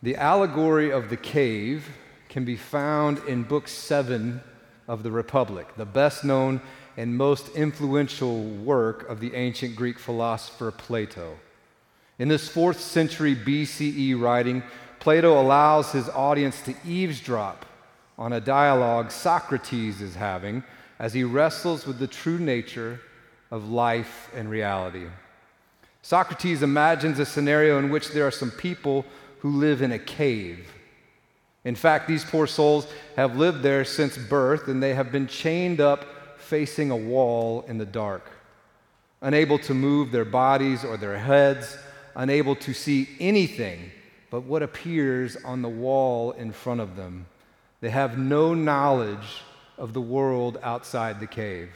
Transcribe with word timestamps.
The 0.00 0.14
allegory 0.14 0.90
of 0.90 1.10
the 1.10 1.16
cave 1.16 1.88
can 2.28 2.44
be 2.44 2.56
found 2.56 3.18
in 3.26 3.42
Book 3.42 3.66
7 3.66 4.40
of 4.86 5.02
the 5.02 5.10
Republic, 5.10 5.66
the 5.76 5.84
best 5.84 6.24
known 6.24 6.60
and 6.96 7.16
most 7.16 7.48
influential 7.56 8.44
work 8.44 9.08
of 9.08 9.18
the 9.18 9.34
ancient 9.34 9.74
Greek 9.74 9.98
philosopher 9.98 10.70
Plato. 10.70 11.36
In 12.18 12.28
this 12.28 12.48
fourth 12.48 12.80
century 12.80 13.34
BCE 13.34 14.20
writing, 14.20 14.62
Plato 15.00 15.40
allows 15.40 15.90
his 15.90 16.08
audience 16.10 16.60
to 16.62 16.74
eavesdrop 16.86 17.66
on 18.16 18.32
a 18.32 18.40
dialogue 18.40 19.10
Socrates 19.10 20.00
is 20.00 20.14
having 20.14 20.62
as 21.00 21.12
he 21.12 21.24
wrestles 21.24 21.86
with 21.86 21.98
the 21.98 22.06
true 22.06 22.38
nature 22.38 23.00
of 23.50 23.68
life 23.68 24.30
and 24.34 24.48
reality. 24.48 25.06
Socrates 26.02 26.62
imagines 26.62 27.18
a 27.18 27.26
scenario 27.26 27.78
in 27.78 27.90
which 27.90 28.10
there 28.10 28.26
are 28.26 28.32
some 28.32 28.50
people 28.52 29.04
who 29.40 29.50
live 29.50 29.82
in 29.82 29.92
a 29.92 29.98
cave. 29.98 30.72
In 31.64 31.74
fact, 31.74 32.08
these 32.08 32.24
poor 32.24 32.46
souls 32.46 32.86
have 33.16 33.36
lived 33.36 33.62
there 33.62 33.84
since 33.84 34.16
birth 34.16 34.68
and 34.68 34.82
they 34.82 34.94
have 34.94 35.12
been 35.12 35.26
chained 35.26 35.80
up 35.80 36.04
facing 36.38 36.90
a 36.90 36.96
wall 36.96 37.64
in 37.68 37.78
the 37.78 37.86
dark, 37.86 38.30
unable 39.20 39.58
to 39.58 39.74
move 39.74 40.10
their 40.10 40.24
bodies 40.24 40.84
or 40.84 40.96
their 40.96 41.18
heads, 41.18 41.76
unable 42.14 42.56
to 42.56 42.72
see 42.72 43.08
anything 43.20 43.90
but 44.30 44.44
what 44.44 44.62
appears 44.62 45.36
on 45.44 45.62
the 45.62 45.68
wall 45.68 46.32
in 46.32 46.52
front 46.52 46.80
of 46.80 46.96
them. 46.96 47.26
They 47.80 47.90
have 47.90 48.18
no 48.18 48.54
knowledge 48.54 49.42
of 49.76 49.92
the 49.92 50.00
world 50.00 50.58
outside 50.62 51.20
the 51.20 51.26
cave. 51.26 51.70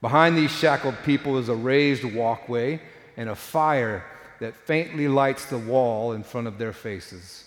Behind 0.00 0.36
these 0.36 0.50
shackled 0.50 0.96
people 1.04 1.38
is 1.38 1.48
a 1.48 1.54
raised 1.54 2.04
walkway 2.04 2.80
and 3.16 3.28
a 3.28 3.34
fire 3.34 4.04
that 4.40 4.54
faintly 4.54 5.08
lights 5.08 5.46
the 5.46 5.58
wall 5.58 6.12
in 6.12 6.22
front 6.22 6.46
of 6.46 6.58
their 6.58 6.72
faces. 6.72 7.44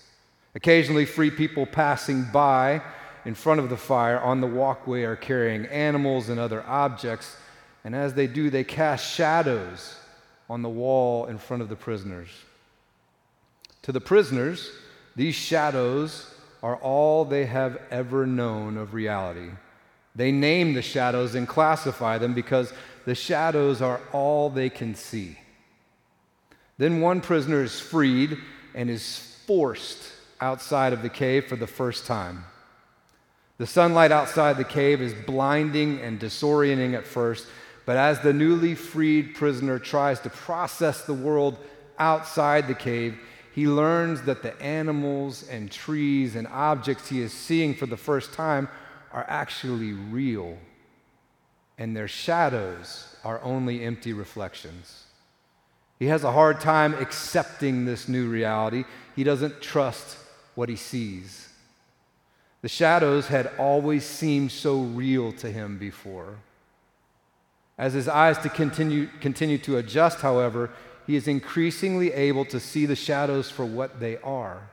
Occasionally, 0.55 1.05
free 1.05 1.31
people 1.31 1.65
passing 1.65 2.25
by 2.33 2.81
in 3.25 3.35
front 3.35 3.59
of 3.59 3.69
the 3.69 3.77
fire 3.77 4.19
on 4.19 4.41
the 4.41 4.47
walkway 4.47 5.03
are 5.03 5.15
carrying 5.15 5.65
animals 5.67 6.29
and 6.29 6.39
other 6.39 6.63
objects, 6.67 7.37
and 7.83 7.95
as 7.95 8.13
they 8.13 8.27
do, 8.27 8.49
they 8.49 8.63
cast 8.63 9.13
shadows 9.13 9.95
on 10.49 10.61
the 10.61 10.69
wall 10.69 11.27
in 11.27 11.37
front 11.37 11.63
of 11.63 11.69
the 11.69 11.75
prisoners. 11.75 12.29
To 13.83 13.91
the 13.91 14.01
prisoners, 14.01 14.69
these 15.15 15.35
shadows 15.35 16.33
are 16.61 16.75
all 16.75 17.25
they 17.25 17.45
have 17.45 17.81
ever 17.89 18.25
known 18.25 18.77
of 18.77 18.93
reality. 18.93 19.49
They 20.15 20.31
name 20.31 20.73
the 20.73 20.81
shadows 20.81 21.35
and 21.35 21.47
classify 21.47 22.17
them 22.17 22.33
because 22.33 22.73
the 23.05 23.15
shadows 23.15 23.81
are 23.81 24.01
all 24.11 24.49
they 24.49 24.69
can 24.69 24.93
see. 24.93 25.37
Then 26.81 26.99
one 26.99 27.21
prisoner 27.21 27.61
is 27.61 27.79
freed 27.79 28.39
and 28.73 28.89
is 28.89 29.19
forced 29.45 29.99
outside 30.39 30.93
of 30.93 31.03
the 31.03 31.09
cave 31.09 31.45
for 31.45 31.55
the 31.55 31.67
first 31.67 32.07
time. 32.07 32.43
The 33.59 33.67
sunlight 33.67 34.11
outside 34.11 34.57
the 34.57 34.63
cave 34.63 34.99
is 34.99 35.13
blinding 35.13 36.01
and 36.01 36.19
disorienting 36.19 36.95
at 36.95 37.05
first, 37.05 37.45
but 37.85 37.97
as 37.97 38.21
the 38.21 38.33
newly 38.33 38.73
freed 38.73 39.35
prisoner 39.35 39.77
tries 39.77 40.21
to 40.21 40.31
process 40.31 41.05
the 41.05 41.13
world 41.13 41.59
outside 41.99 42.67
the 42.67 42.73
cave, 42.73 43.15
he 43.53 43.67
learns 43.67 44.23
that 44.23 44.41
the 44.41 44.59
animals 44.59 45.47
and 45.49 45.69
trees 45.71 46.35
and 46.35 46.47
objects 46.47 47.07
he 47.09 47.21
is 47.21 47.31
seeing 47.31 47.75
for 47.75 47.85
the 47.85 47.95
first 47.95 48.33
time 48.33 48.67
are 49.11 49.25
actually 49.27 49.93
real, 49.93 50.57
and 51.77 51.95
their 51.95 52.07
shadows 52.07 53.15
are 53.23 53.39
only 53.43 53.83
empty 53.83 54.13
reflections. 54.13 55.03
He 56.01 56.07
has 56.07 56.23
a 56.23 56.31
hard 56.31 56.59
time 56.59 56.95
accepting 56.95 57.85
this 57.85 58.09
new 58.09 58.27
reality. 58.27 58.85
He 59.15 59.23
doesn't 59.23 59.61
trust 59.61 60.17
what 60.55 60.67
he 60.67 60.75
sees. 60.75 61.47
The 62.63 62.69
shadows 62.69 63.27
had 63.27 63.51
always 63.59 64.03
seemed 64.03 64.51
so 64.51 64.79
real 64.81 65.31
to 65.33 65.51
him 65.51 65.77
before. 65.77 66.39
As 67.77 67.93
his 67.93 68.07
eyes 68.07 68.39
to 68.39 68.49
continue, 68.49 69.09
continue 69.19 69.59
to 69.59 69.77
adjust, 69.77 70.21
however, 70.21 70.71
he 71.05 71.15
is 71.15 71.27
increasingly 71.27 72.11
able 72.13 72.45
to 72.45 72.59
see 72.59 72.87
the 72.87 72.95
shadows 72.95 73.51
for 73.51 73.63
what 73.63 73.99
they 73.99 74.17
are. 74.21 74.71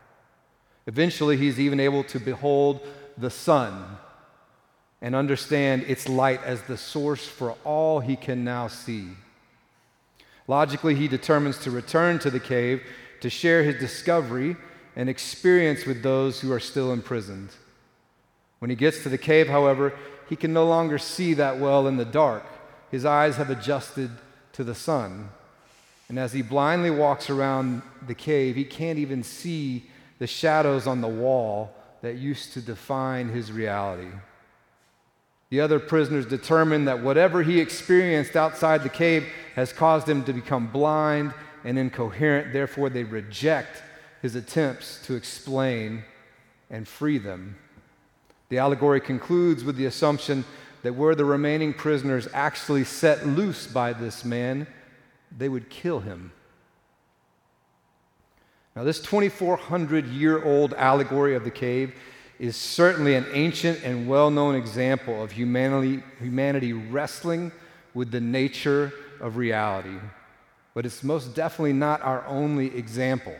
Eventually, 0.87 1.37
he's 1.37 1.61
even 1.61 1.79
able 1.79 2.05
to 2.05 2.19
behold 2.19 2.81
the 3.19 3.29
sun 3.29 3.99
and 5.03 5.15
understand 5.15 5.83
its 5.83 6.09
light 6.09 6.43
as 6.45 6.63
the 6.63 6.79
source 6.79 7.27
for 7.27 7.55
all 7.65 8.01
he 8.01 8.17
can 8.17 8.45
now 8.45 8.67
see. 8.67 9.09
Logically, 10.49 10.95
he 10.95 11.07
determines 11.07 11.59
to 11.59 11.71
return 11.71 12.19
to 12.21 12.31
the 12.31 12.41
cave 12.41 12.83
to 13.21 13.31
share 13.31 13.63
his 13.63 13.77
discovery 13.77 14.57
and 14.97 15.09
experience 15.09 15.85
with 15.85 16.03
those 16.03 16.41
who 16.41 16.51
are 16.51 16.59
still 16.59 16.93
imprisoned. 16.93 17.51
When 18.59 18.71
he 18.71 18.77
gets 18.77 19.03
to 19.03 19.09
the 19.09 19.19
cave, 19.19 19.49
however, 19.49 19.93
he 20.29 20.37
can 20.37 20.53
no 20.53 20.67
longer 20.67 20.99
see 20.99 21.35
that 21.35 21.59
well 21.59 21.87
in 21.87 21.97
the 21.97 22.05
dark. 22.05 22.45
His 22.91 23.05
eyes 23.05 23.37
have 23.37 23.51
adjusted 23.51 24.11
to 24.55 24.65
the 24.65 24.75
sun. 24.75 25.29
And 26.09 26.19
as 26.19 26.33
he 26.33 26.43
blindly 26.43 26.91
walks 26.91 27.29
around 27.29 27.83
the 28.07 28.15
cave, 28.15 28.57
he 28.57 28.65
can't 28.65 28.99
even 28.99 29.23
see 29.23 29.85
the 30.19 30.27
shadows 30.27 30.87
on 30.87 31.03
the 31.03 31.09
wall 31.09 31.75
that 32.01 32.17
used 32.17 32.55
to 32.55 32.61
define 32.61 33.29
his 33.29 33.53
reality. 33.53 34.09
The 35.51 35.61
other 35.61 35.79
prisoners 35.79 36.27
determine 36.27 36.85
that 36.85 37.03
whatever 37.03 37.43
he 37.43 37.61
experienced 37.61 38.37
outside 38.37 38.83
the 38.83 38.89
cave 38.89 39.27
has 39.55 39.73
caused 39.73 40.09
him 40.09 40.25
to 40.25 40.33
become 40.33 40.67
blind 40.67 41.33
and 41.65 41.79
incoherent. 41.79 42.53
Therefore, 42.53 42.91
they 42.91 43.05
reject 43.05 43.83
his 44.21 44.35
attempts 44.35 45.01
to 45.07 45.15
explain 45.15 46.05
and 46.71 46.87
free 46.87 47.19
them. 47.19 47.57
The 48.51 48.59
allegory 48.59 49.01
concludes 49.01 49.65
with 49.65 49.77
the 49.77 49.87
assumption 49.87 50.45
that 50.83 50.95
were 50.95 51.15
the 51.15 51.25
remaining 51.25 51.73
prisoners 51.73 52.29
actually 52.33 52.85
set 52.85 53.27
loose 53.27 53.67
by 53.67 53.93
this 53.93 54.25
man, 54.25 54.67
they 55.37 55.49
would 55.49 55.69
kill 55.71 56.01
him. 56.01 56.33
Now, 58.77 58.85
this 58.85 59.01
2,400 59.01 60.07
year 60.07 60.43
old 60.45 60.73
allegory 60.75 61.35
of 61.35 61.45
the 61.45 61.51
cave 61.51 61.95
is 62.39 62.57
certainly 62.57 63.15
an 63.15 63.27
ancient 63.33 63.83
and 63.83 64.09
well 64.09 64.31
known 64.31 64.55
example 64.55 65.23
of 65.23 65.33
humanity, 65.33 66.03
humanity 66.21 66.73
wrestling 66.73 67.51
with 67.95 68.11
the 68.11 68.21
nature 68.21 68.93
of 69.21 69.37
reality. 69.37 69.97
But 70.75 70.87
it's 70.87 71.03
most 71.03 71.35
definitely 71.35 71.73
not 71.73 72.03
our 72.03 72.25
only 72.27 72.77
example. 72.77 73.35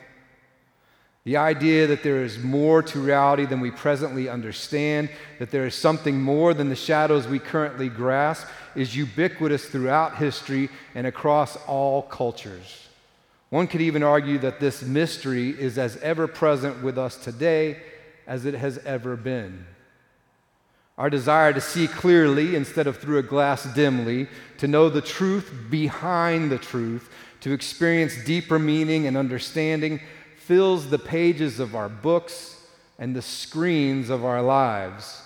The 1.25 1.37
idea 1.37 1.87
that 1.89 2.03
there 2.03 2.25
is 2.25 2.39
more 2.39 2.83
to 2.85 3.01
reality 3.01 3.45
than 3.45 3.61
we 3.61 3.71
presently 3.71 4.29
understand, 4.29 5.11
that 5.39 5.51
there 5.51 5.67
is 5.67 5.75
something 5.75 6.21
more 6.21 6.55
than 6.55 6.71
the 6.71 6.75
shadows 6.75 7.29
we 7.29 7.39
currently 7.39 7.89
grasp, 7.89 8.47
is 8.75 8.97
ubiquitous 8.97 9.67
throughout 9.67 10.17
history 10.17 10.71
and 10.95 11.07
across 11.07 11.57
all 11.67 12.03
cultures. 12.03 12.89
One 13.51 13.67
could 13.67 13.81
even 13.81 14.03
argue 14.03 14.39
that 14.39 14.59
this 14.59 14.83
mystery 14.83 15.51
is 15.51 15.79
as 15.79 15.97
ever 15.99 16.27
present 16.27 16.83
with 16.83 16.99
us 16.99 17.17
today 17.17 17.77
as 18.29 18.45
it 18.45 18.55
has 18.55 18.79
ever 18.85 19.17
been. 19.17 19.67
Our 20.99 21.11
desire 21.11 21.53
to 21.53 21.61
see 21.61 21.89
clearly 21.89 22.55
instead 22.55 22.87
of 22.87 22.99
through 22.99 23.19
a 23.19 23.23
glass 23.23 23.65
dimly, 23.75 24.29
to 24.59 24.69
know 24.69 24.89
the 24.89 25.01
truth 25.01 25.51
behind 25.71 26.51
the 26.53 26.59
truth, 26.59 27.11
to 27.41 27.53
experience 27.53 28.25
deeper 28.25 28.59
meaning 28.59 29.07
and 29.07 29.17
understanding, 29.17 30.01
fills 30.37 30.91
the 30.91 30.99
pages 30.99 31.59
of 31.59 31.75
our 31.75 31.89
books 31.89 32.61
and 32.99 33.17
the 33.17 33.23
screens 33.23 34.11
of 34.11 34.25
our 34.25 34.43
lives. 34.43 35.23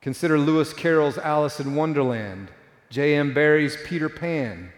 Consider 0.00 0.38
Lewis 0.38 0.74
Carroll's 0.74 1.18
Alice 1.18 1.58
in 1.58 1.74
Wonderland, 1.74 2.50
J.M. 2.90 3.32
Barrie's 3.32 3.78
Peter 3.84 4.10
Pan, 4.10 4.70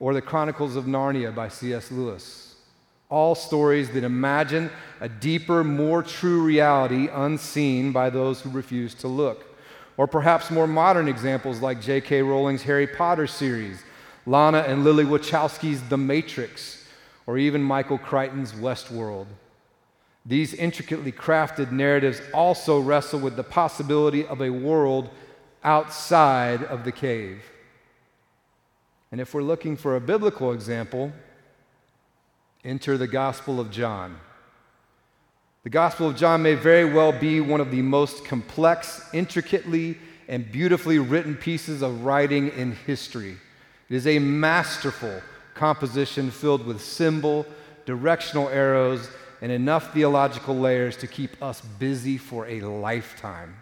or 0.00 0.12
the 0.12 0.20
Chronicles 0.20 0.74
of 0.74 0.84
Narnia 0.84 1.32
by 1.32 1.48
C.S. 1.48 1.92
Lewis. 1.92 2.47
All 3.10 3.34
stories 3.34 3.90
that 3.90 4.04
imagine 4.04 4.70
a 5.00 5.08
deeper, 5.08 5.64
more 5.64 6.02
true 6.02 6.42
reality 6.42 7.08
unseen 7.12 7.92
by 7.92 8.10
those 8.10 8.40
who 8.40 8.50
refuse 8.50 8.94
to 8.96 9.08
look. 9.08 9.46
Or 9.96 10.06
perhaps 10.06 10.50
more 10.50 10.66
modern 10.66 11.08
examples 11.08 11.60
like 11.60 11.80
J.K. 11.80 12.22
Rowling's 12.22 12.62
Harry 12.62 12.86
Potter 12.86 13.26
series, 13.26 13.82
Lana 14.26 14.58
and 14.58 14.84
Lily 14.84 15.04
Wachowski's 15.04 15.88
The 15.88 15.96
Matrix, 15.96 16.86
or 17.26 17.38
even 17.38 17.62
Michael 17.62 17.98
Crichton's 17.98 18.52
Westworld. 18.52 19.26
These 20.26 20.52
intricately 20.52 21.10
crafted 21.10 21.72
narratives 21.72 22.20
also 22.34 22.78
wrestle 22.78 23.20
with 23.20 23.36
the 23.36 23.42
possibility 23.42 24.26
of 24.26 24.42
a 24.42 24.50
world 24.50 25.08
outside 25.64 26.62
of 26.64 26.84
the 26.84 26.92
cave. 26.92 27.42
And 29.10 29.20
if 29.20 29.32
we're 29.32 29.42
looking 29.42 29.76
for 29.76 29.96
a 29.96 30.00
biblical 30.00 30.52
example, 30.52 31.12
enter 32.64 32.98
the 32.98 33.06
Gospel 33.06 33.60
of 33.60 33.70
John. 33.70 34.18
The 35.64 35.70
Gospel 35.70 36.08
of 36.08 36.16
John 36.16 36.42
may 36.42 36.54
very 36.54 36.84
well 36.84 37.12
be 37.12 37.40
one 37.40 37.60
of 37.60 37.70
the 37.70 37.82
most 37.82 38.24
complex, 38.24 39.08
intricately, 39.12 39.98
and 40.28 40.50
beautifully 40.50 40.98
written 40.98 41.34
pieces 41.34 41.82
of 41.82 42.04
writing 42.04 42.48
in 42.50 42.72
history. 42.72 43.36
It 43.88 43.96
is 43.96 44.06
a 44.06 44.18
masterful 44.18 45.22
composition 45.54 46.30
filled 46.30 46.64
with 46.64 46.80
symbol, 46.80 47.46
directional 47.86 48.48
arrows, 48.48 49.10
and 49.40 49.50
enough 49.50 49.92
theological 49.92 50.56
layers 50.56 50.96
to 50.98 51.06
keep 51.06 51.42
us 51.42 51.60
busy 51.60 52.18
for 52.18 52.46
a 52.46 52.60
lifetime. 52.60 53.56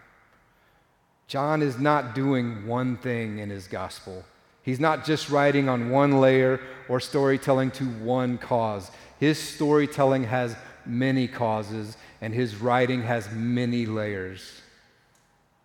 John 1.27 1.61
is 1.61 1.77
not 1.77 2.15
doing 2.15 2.65
one 2.65 2.97
thing 2.97 3.39
in 3.39 3.49
his 3.49 3.67
gospel. 3.67 4.23
He's 4.67 4.81
not 4.81 5.05
just 5.05 5.29
writing 5.29 5.69
on 5.69 5.91
one 5.91 6.19
layer 6.19 6.59
or 6.89 6.99
storytelling 6.99 7.71
to 7.71 7.85
one 7.85 8.37
cause. 8.37 8.91
His 9.17 9.39
storytelling 9.39 10.25
has 10.25 10.57
many 10.85 11.29
causes, 11.29 11.95
and 12.19 12.33
his 12.33 12.57
writing 12.57 13.03
has 13.03 13.31
many 13.31 13.85
layers. 13.85 14.61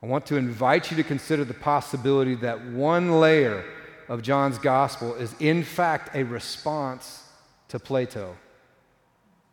I 0.05 0.07
want 0.07 0.25
to 0.27 0.37
invite 0.37 0.93
you 0.93 0.97
to 0.99 1.03
consider 1.03 1.45
the 1.45 1.53
possibility 1.53 2.37
that 2.37 2.65
one 2.65 3.19
layer 3.19 3.65
of 4.09 4.23
John's 4.23 4.59
gospel 4.59 5.17
is, 5.17 5.35
in 5.41 5.65
fact, 5.65 6.15
a 6.15 6.23
response 6.23 7.25
to 7.71 7.81
Plato. 7.81 8.37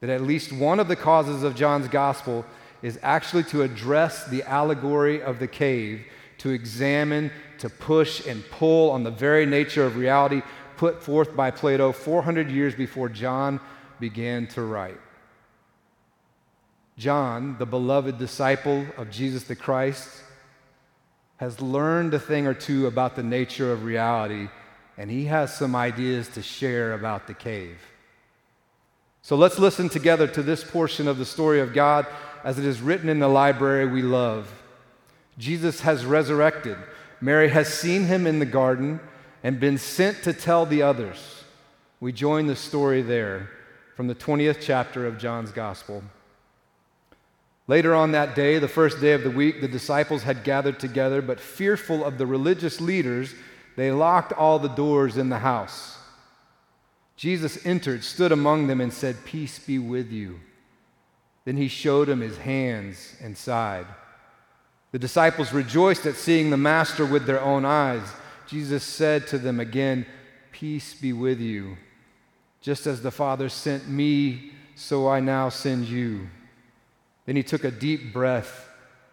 That 0.01 0.11
at 0.11 0.21
least 0.21 0.53
one 0.53 0.79
of 0.79 0.87
the 0.87 0.95
causes 0.95 1.41
of 1.41 1.55
John's 1.55 1.87
gospel 1.87 2.45
is 2.83 2.99
actually 3.01 3.45
to 3.45 3.63
address 3.63 4.27
the 4.27 4.43
allegory 4.43 5.23
of 5.23 5.39
the 5.39 5.47
cave, 5.47 6.05
to 6.39 6.50
examine, 6.50 7.31
to 7.59 7.69
push, 7.69 8.25
and 8.25 8.44
pull 8.50 8.91
on 8.91 9.03
the 9.03 9.12
very 9.12 9.45
nature 9.45 9.86
of 9.86 9.95
reality 9.95 10.41
put 10.80 11.03
forth 11.03 11.36
by 11.36 11.51
Plato 11.51 11.91
400 11.91 12.50
years 12.50 12.74
before 12.74 13.09
John 13.09 13.59
began 14.00 14.47
to 14.47 14.62
write. 14.62 15.00
John, 16.97 17.57
the 17.59 17.65
beloved 17.65 18.18
disciple 18.18 18.86
of 18.95 19.12
Jesus 19.12 19.44
the 19.44 19.57
Christ, 19.57 20.07
has 21.36 21.62
learned 21.62 22.13
a 22.13 22.19
thing 22.19 22.47
or 22.47 22.53
two 22.53 22.88
about 22.88 23.18
the 23.18 23.24
nature 23.24 23.74
of 23.74 23.83
reality, 23.83 24.47
and 24.97 25.12
he 25.12 25.25
has 25.25 25.53
some 25.53 25.75
ideas 25.75 26.30
to 26.30 26.42
share 26.42 26.94
about 26.94 27.27
the 27.27 27.33
cave. 27.33 27.80
So 29.21 29.35
let's 29.35 29.59
listen 29.59 29.89
together 29.89 30.27
to 30.27 30.42
this 30.42 30.63
portion 30.63 31.09
of 31.09 31.18
the 31.18 31.25
story 31.25 31.59
of 31.59 31.74
God 31.74 32.07
as 32.45 32.57
it 32.57 32.65
is 32.65 32.81
written 32.81 33.09
in 33.09 33.19
the 33.19 33.27
library 33.27 33.85
we 33.85 34.01
love. 34.01 34.50
Jesus 35.39 35.81
has 35.81 36.06
resurrected. 36.06 36.77
Mary 37.21 37.50
has 37.50 37.74
seen 37.74 38.06
him 38.06 38.27
in 38.27 38.38
the 38.38 38.45
garden 38.45 39.00
and 39.41 39.59
been 39.59 39.77
sent 39.77 40.21
to 40.24 40.33
tell 40.33 40.65
the 40.65 40.81
others. 40.81 41.45
We 42.01 42.12
join 42.12 42.45
the 42.45 42.56
story 42.56 43.01
there 43.01 43.50
from 43.95 44.07
the 44.07 44.15
20th 44.15 44.59
chapter 44.62 45.07
of 45.07 45.18
John's 45.18 45.51
Gospel. 45.51 46.03
Later 47.68 47.95
on 47.95 48.12
that 48.12 48.36
day, 48.36 48.59
the 48.59 48.68
first 48.68 49.00
day 49.00 49.13
of 49.13 49.24
the 49.24 49.31
week, 49.31 49.62
the 49.62 49.68
disciples 49.68 50.24
had 50.24 50.44
gathered 50.44 50.80
together, 50.80 51.21
but 51.21 51.39
fearful 51.39 52.03
of 52.03 52.18
the 52.18 52.25
religious 52.25 52.81
leaders, 52.81 53.33
they 53.75 53.92
locked 53.92 54.33
all 54.33 54.59
the 54.59 54.68
doors 54.68 55.18
in 55.18 55.30
the 55.30 55.39
house. 55.39 55.97
Jesus 57.15 57.65
entered, 57.65 58.03
stood 58.03 58.31
among 58.31 58.68
them, 58.68 58.81
and 58.81 58.92
said, 58.92 59.24
Peace 59.24 59.59
be 59.59 59.77
with 59.77 60.12
you. 60.12 60.39
Then 61.45 61.57
he 61.57 61.68
showed 61.68 62.07
them 62.07 62.21
his 62.21 62.38
hands 62.38 63.15
and 63.21 63.38
side. 63.38 63.85
The 64.91 65.00
disciples 65.00 65.53
rejoiced 65.53 66.06
at 66.06 66.15
seeing 66.15 66.50
the 66.50 66.57
Master 66.57 67.06
with 67.06 67.25
their 67.25 67.41
own 67.41 67.63
eyes. 67.65 68.07
Jesus 68.47 68.83
said 68.83 69.27
to 69.27 69.38
them 69.38 69.59
again, 69.59 70.06
Peace 70.51 70.94
be 70.94 71.13
with 71.13 71.39
you. 71.39 71.77
Just 72.62 72.88
as 72.88 73.01
the 73.01 73.12
Father 73.12 73.50
sent 73.50 73.88
me, 73.88 74.51
so 74.75 75.07
I 75.07 75.19
now 75.19 75.50
send 75.50 75.86
you. 75.86 76.27
Then 77.25 77.36
he 77.36 77.44
took 77.44 77.63
a 77.63 77.71
deep 77.71 78.12
breath 78.12 78.68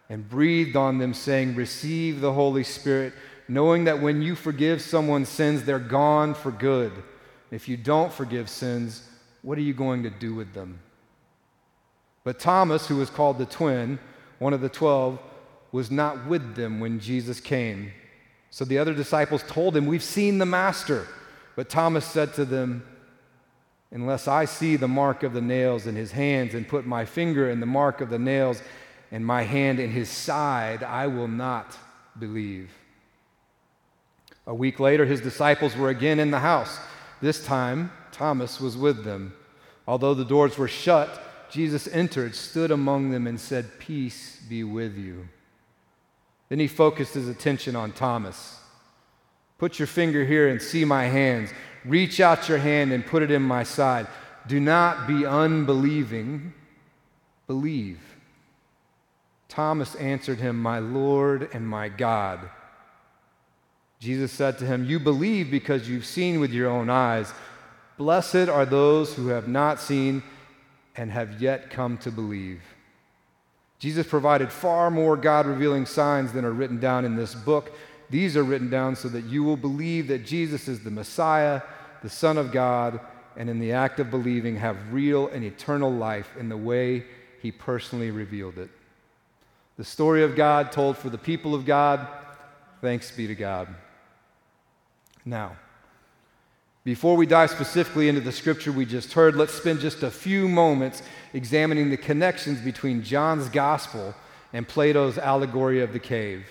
and 0.08 0.28
breathed 0.28 0.76
on 0.76 0.99
them, 0.99 1.12
saying, 1.12 1.55
Receive 1.55 2.20
the 2.20 2.32
Holy 2.32 2.64
Spirit, 2.64 3.12
knowing 3.46 3.84
that 3.84 4.00
when 4.00 4.22
you 4.22 4.34
forgive 4.34 4.81
someone's 4.81 5.29
sins, 5.29 5.64
they're 5.64 5.79
gone 5.79 6.34
for 6.34 6.50
good. 6.50 6.93
If 7.50 7.69
you 7.69 7.76
don't 7.76 8.12
forgive 8.12 8.49
sins, 8.49 9.06
what 9.43 9.58
are 9.58 9.62
you 9.62 9.75
going 9.75 10.02
to 10.05 10.11
do 10.11 10.34
with 10.34 10.55
them? 10.55 10.81
But 12.25 12.40
Thomas, 12.40 12.88
who 12.88 12.96
was 12.96 13.11
called 13.11 13.38
the 13.38 13.46
twin, 13.46 13.99
one 14.38 14.52
of 14.52 14.61
the 14.61 14.69
twelve, 14.69 15.20
was 15.76 15.90
not 15.90 16.26
with 16.26 16.55
them 16.55 16.81
when 16.81 16.99
Jesus 16.99 17.38
came. 17.38 17.93
So 18.49 18.64
the 18.64 18.78
other 18.78 18.94
disciples 18.94 19.44
told 19.46 19.76
him, 19.76 19.84
We've 19.84 20.02
seen 20.02 20.38
the 20.38 20.46
Master. 20.46 21.06
But 21.55 21.69
Thomas 21.69 22.06
said 22.06 22.32
to 22.34 22.46
them, 22.46 22.82
unless 23.90 24.26
I 24.26 24.46
see 24.46 24.76
the 24.76 24.88
mark 24.88 25.23
of 25.23 25.34
the 25.34 25.40
nails 25.43 25.87
in 25.87 25.94
his 25.94 26.12
hands 26.12 26.55
and 26.55 26.67
put 26.67 26.87
my 26.87 27.05
finger 27.05 27.50
in 27.50 27.61
the 27.61 27.67
mark 27.67 28.00
of 28.00 28.08
the 28.08 28.19
nails 28.19 28.62
and 29.12 29.25
my 29.25 29.43
hand 29.43 29.78
in 29.78 29.90
his 29.90 30.08
side, 30.08 30.82
I 30.82 31.06
will 31.06 31.28
not 31.28 31.76
believe. 32.19 32.70
A 34.46 34.55
week 34.55 34.81
later, 34.81 35.05
his 35.05 35.20
disciples 35.20 35.76
were 35.76 35.90
again 35.90 36.19
in 36.19 36.31
the 36.31 36.40
house. 36.40 36.79
This 37.20 37.44
time, 37.44 37.93
Thomas 38.12 38.61
was 38.61 38.76
with 38.76 39.05
them. 39.05 39.34
Although 39.87 40.14
the 40.14 40.25
doors 40.25 40.56
were 40.56 40.69
shut, 40.69 41.22
Jesus 41.50 41.87
entered, 41.88 42.34
stood 42.34 42.70
among 42.70 43.11
them, 43.11 43.26
and 43.26 43.38
said, 43.38 43.79
Peace 43.79 44.40
be 44.49 44.64
with 44.64 44.96
you. 44.96 45.29
Then 46.48 46.58
he 46.58 46.69
focused 46.69 47.14
his 47.14 47.28
attention 47.28 47.75
on 47.75 47.93
Thomas. 47.93 48.60
Put 49.58 49.78
your 49.78 49.87
finger 49.87 50.25
here 50.25 50.48
and 50.48 50.60
see 50.60 50.84
my 50.84 51.04
hands. 51.04 51.50
Reach 51.84 52.20
out 52.20 52.48
your 52.48 52.58
hand 52.58 52.93
and 52.93 53.06
put 53.06 53.22
it 53.22 53.31
in 53.31 53.43
my 53.43 53.62
side. 53.62 54.06
Do 54.46 54.60
not 54.60 55.06
be 55.06 55.26
unbelieving, 55.26 56.52
believe. 57.46 58.00
Thomas 59.48 59.94
answered 59.96 60.38
him, 60.38 60.60
My 60.60 60.78
Lord 60.78 61.48
and 61.52 61.66
my 61.66 61.88
God. 61.88 62.50
Jesus 63.98 64.31
said 64.31 64.58
to 64.58 64.66
him, 64.66 64.84
You 64.84 65.00
believe 65.00 65.50
because 65.50 65.88
you've 65.88 66.04
seen 66.04 66.38
with 66.38 66.52
your 66.52 66.69
own 66.69 66.90
eyes. 66.90 67.32
Blessed 67.96 68.48
are 68.48 68.66
those 68.66 69.14
who 69.14 69.28
have 69.28 69.48
not 69.48 69.81
seen 69.81 70.22
and 70.96 71.10
have 71.10 71.40
yet 71.40 71.70
come 71.70 71.96
to 71.98 72.10
believe. 72.10 72.60
Jesus 73.78 74.06
provided 74.06 74.50
far 74.50 74.90
more 74.90 75.17
God 75.17 75.46
revealing 75.46 75.87
signs 75.87 76.32
than 76.32 76.44
are 76.44 76.52
written 76.52 76.81
down 76.81 77.05
in 77.05 77.17
this 77.17 77.34
book. 77.34 77.73
These 78.08 78.37
are 78.37 78.44
written 78.44 78.70
down 78.70 78.96
so 78.96 79.08
that 79.08 79.25
you 79.25 79.43
will 79.44 79.56
believe 79.56 80.08
that 80.08 80.25
Jesus 80.25 80.69
is 80.69 80.82
the 80.82 80.90
Messiah 80.90 81.61
the 82.06 82.11
Son 82.11 82.38
of 82.38 82.52
God, 82.52 83.00
and 83.37 83.50
in 83.50 83.58
the 83.58 83.73
act 83.73 83.99
of 84.00 84.11
believing 84.11 84.56
have 84.56 84.93
real 84.93 85.28
and 85.28 85.44
eternal 85.44 85.90
life 85.90 86.37
in 86.38 86.49
the 86.49 86.56
way 86.56 87.05
he 87.43 87.50
personally 87.50 88.12
revealed 88.12 88.58
it. 88.58 88.70
The 89.76 89.84
story 89.84 90.22
of 90.22 90.37
God 90.37 90.72
told 90.72 90.96
for 90.96 91.11
the 91.11 91.19
people 91.19 91.55
of 91.55 91.67
God. 91.67 92.06
Thanks 92.81 93.11
be 93.11 93.26
to 93.26 93.34
God. 93.34 93.69
Now, 95.25 95.56
before 96.84 97.17
we 97.17 97.26
dive 97.26 97.50
specifically 97.50 98.08
into 98.08 98.20
the 98.20 98.31
scripture 98.31 98.70
we 98.70 98.87
just 98.87 99.12
heard, 99.12 99.34
let's 99.34 99.55
spend 99.55 99.81
just 99.81 100.05
a 100.05 100.11
few 100.11 100.49
moments 100.49 101.02
examining 101.36 101.90
the 101.90 101.96
connections 101.96 102.60
between 102.60 103.02
John's 103.02 103.48
gospel 103.48 104.14
and 104.52 104.66
Plato's 104.66 105.19
allegory 105.19 105.82
of 105.82 105.93
the 105.93 105.98
cave. 105.98 106.46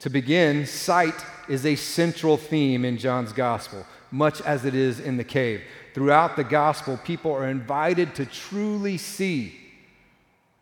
To 0.00 0.10
begin, 0.10 0.66
sight 0.66 1.24
is 1.48 1.66
a 1.66 1.76
central 1.76 2.36
theme 2.36 2.84
in 2.84 2.98
John's 2.98 3.32
gospel 3.32 3.84
much 4.10 4.40
as 4.40 4.64
it 4.64 4.74
is 4.74 5.00
in 5.00 5.16
the 5.16 5.24
cave. 5.24 5.62
Throughout 5.94 6.36
the 6.36 6.44
gospel, 6.44 6.96
people 6.96 7.32
are 7.32 7.48
invited 7.48 8.14
to 8.14 8.26
truly 8.26 8.96
see. 8.96 9.54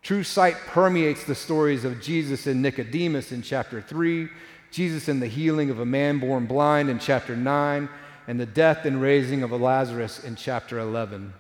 True 0.03 0.23
sight 0.23 0.57
permeates 0.67 1.25
the 1.25 1.35
stories 1.35 1.85
of 1.85 2.01
Jesus 2.01 2.47
and 2.47 2.63
Nicodemus 2.63 3.33
in 3.33 3.43
chapter 3.43 3.81
3, 3.81 4.29
Jesus 4.71 5.09
and 5.09 5.23
the 5.23 5.27
healing 5.27 5.71
of 5.71 5.81
a 5.81 5.87
man 5.87 6.19
born 6.19 6.47
blind 6.47 6.89
in 6.89 6.99
chapter 6.99 7.37
9, 7.37 7.89
and 8.29 8.41
the 8.41 8.47
death 8.47 8.85
and 8.85 9.01
raising 9.01 9.43
of 9.43 9.53
Lazarus 9.53 10.25
in 10.25 10.35
chapter 10.35 10.79
11. 10.79 11.33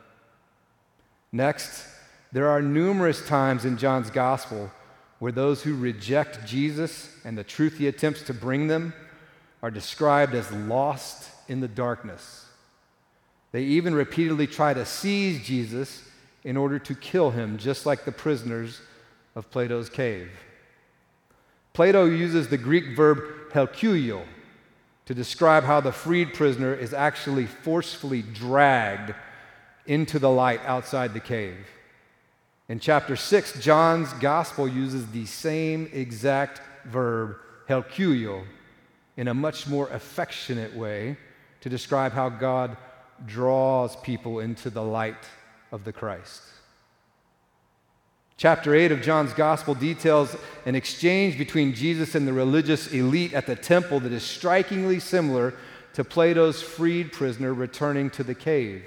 Next, 1.32 1.84
there 2.36 2.50
are 2.50 2.60
numerous 2.60 3.26
times 3.26 3.64
in 3.64 3.78
John's 3.78 4.10
gospel 4.10 4.70
where 5.20 5.32
those 5.32 5.62
who 5.62 5.74
reject 5.74 6.46
Jesus 6.46 7.08
and 7.24 7.38
the 7.38 7.42
truth 7.42 7.78
he 7.78 7.88
attempts 7.88 8.20
to 8.24 8.34
bring 8.34 8.66
them 8.66 8.92
are 9.62 9.70
described 9.70 10.34
as 10.34 10.52
lost 10.52 11.30
in 11.48 11.60
the 11.60 11.66
darkness. 11.66 12.44
They 13.52 13.62
even 13.62 13.94
repeatedly 13.94 14.46
try 14.46 14.74
to 14.74 14.84
seize 14.84 15.46
Jesus 15.46 16.06
in 16.44 16.58
order 16.58 16.78
to 16.78 16.94
kill 16.94 17.30
him, 17.30 17.56
just 17.56 17.86
like 17.86 18.04
the 18.04 18.12
prisoners 18.12 18.82
of 19.34 19.50
Plato's 19.50 19.88
cave. 19.88 20.28
Plato 21.72 22.04
uses 22.04 22.48
the 22.48 22.58
Greek 22.58 22.94
verb 22.94 23.18
helkuo 23.54 24.22
to 25.06 25.14
describe 25.14 25.64
how 25.64 25.80
the 25.80 25.90
freed 25.90 26.34
prisoner 26.34 26.74
is 26.74 26.92
actually 26.92 27.46
forcefully 27.46 28.20
dragged 28.20 29.14
into 29.86 30.18
the 30.18 30.28
light 30.28 30.60
outside 30.66 31.14
the 31.14 31.20
cave. 31.20 31.66
In 32.68 32.80
chapter 32.80 33.14
6, 33.14 33.60
John's 33.60 34.12
gospel 34.14 34.66
uses 34.66 35.06
the 35.08 35.26
same 35.26 35.88
exact 35.92 36.60
verb, 36.84 37.36
helkuo, 37.68 38.44
in 39.16 39.28
a 39.28 39.34
much 39.34 39.68
more 39.68 39.88
affectionate 39.90 40.74
way 40.74 41.16
to 41.60 41.68
describe 41.68 42.12
how 42.12 42.28
God 42.28 42.76
draws 43.24 43.94
people 43.96 44.40
into 44.40 44.68
the 44.68 44.82
light 44.82 45.24
of 45.70 45.84
the 45.84 45.92
Christ. 45.92 46.42
Chapter 48.36 48.74
8 48.74 48.92
of 48.92 49.00
John's 49.00 49.32
Gospel 49.32 49.74
details 49.74 50.36
an 50.66 50.74
exchange 50.74 51.38
between 51.38 51.72
Jesus 51.72 52.14
and 52.14 52.28
the 52.28 52.32
religious 52.34 52.92
elite 52.92 53.32
at 53.32 53.46
the 53.46 53.56
temple 53.56 54.00
that 54.00 54.12
is 54.12 54.22
strikingly 54.22 55.00
similar 55.00 55.54
to 55.94 56.04
Plato's 56.04 56.60
freed 56.60 57.12
prisoner 57.12 57.54
returning 57.54 58.10
to 58.10 58.22
the 58.22 58.34
cave. 58.34 58.84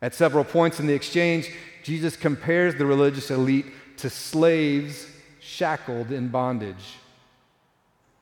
At 0.00 0.14
several 0.14 0.44
points 0.44 0.78
in 0.78 0.86
the 0.86 0.94
exchange, 0.94 1.50
Jesus 1.82 2.16
compares 2.16 2.74
the 2.74 2.86
religious 2.86 3.30
elite 3.30 3.66
to 3.98 4.08
slaves 4.08 5.06
shackled 5.40 6.12
in 6.12 6.28
bondage. 6.28 6.96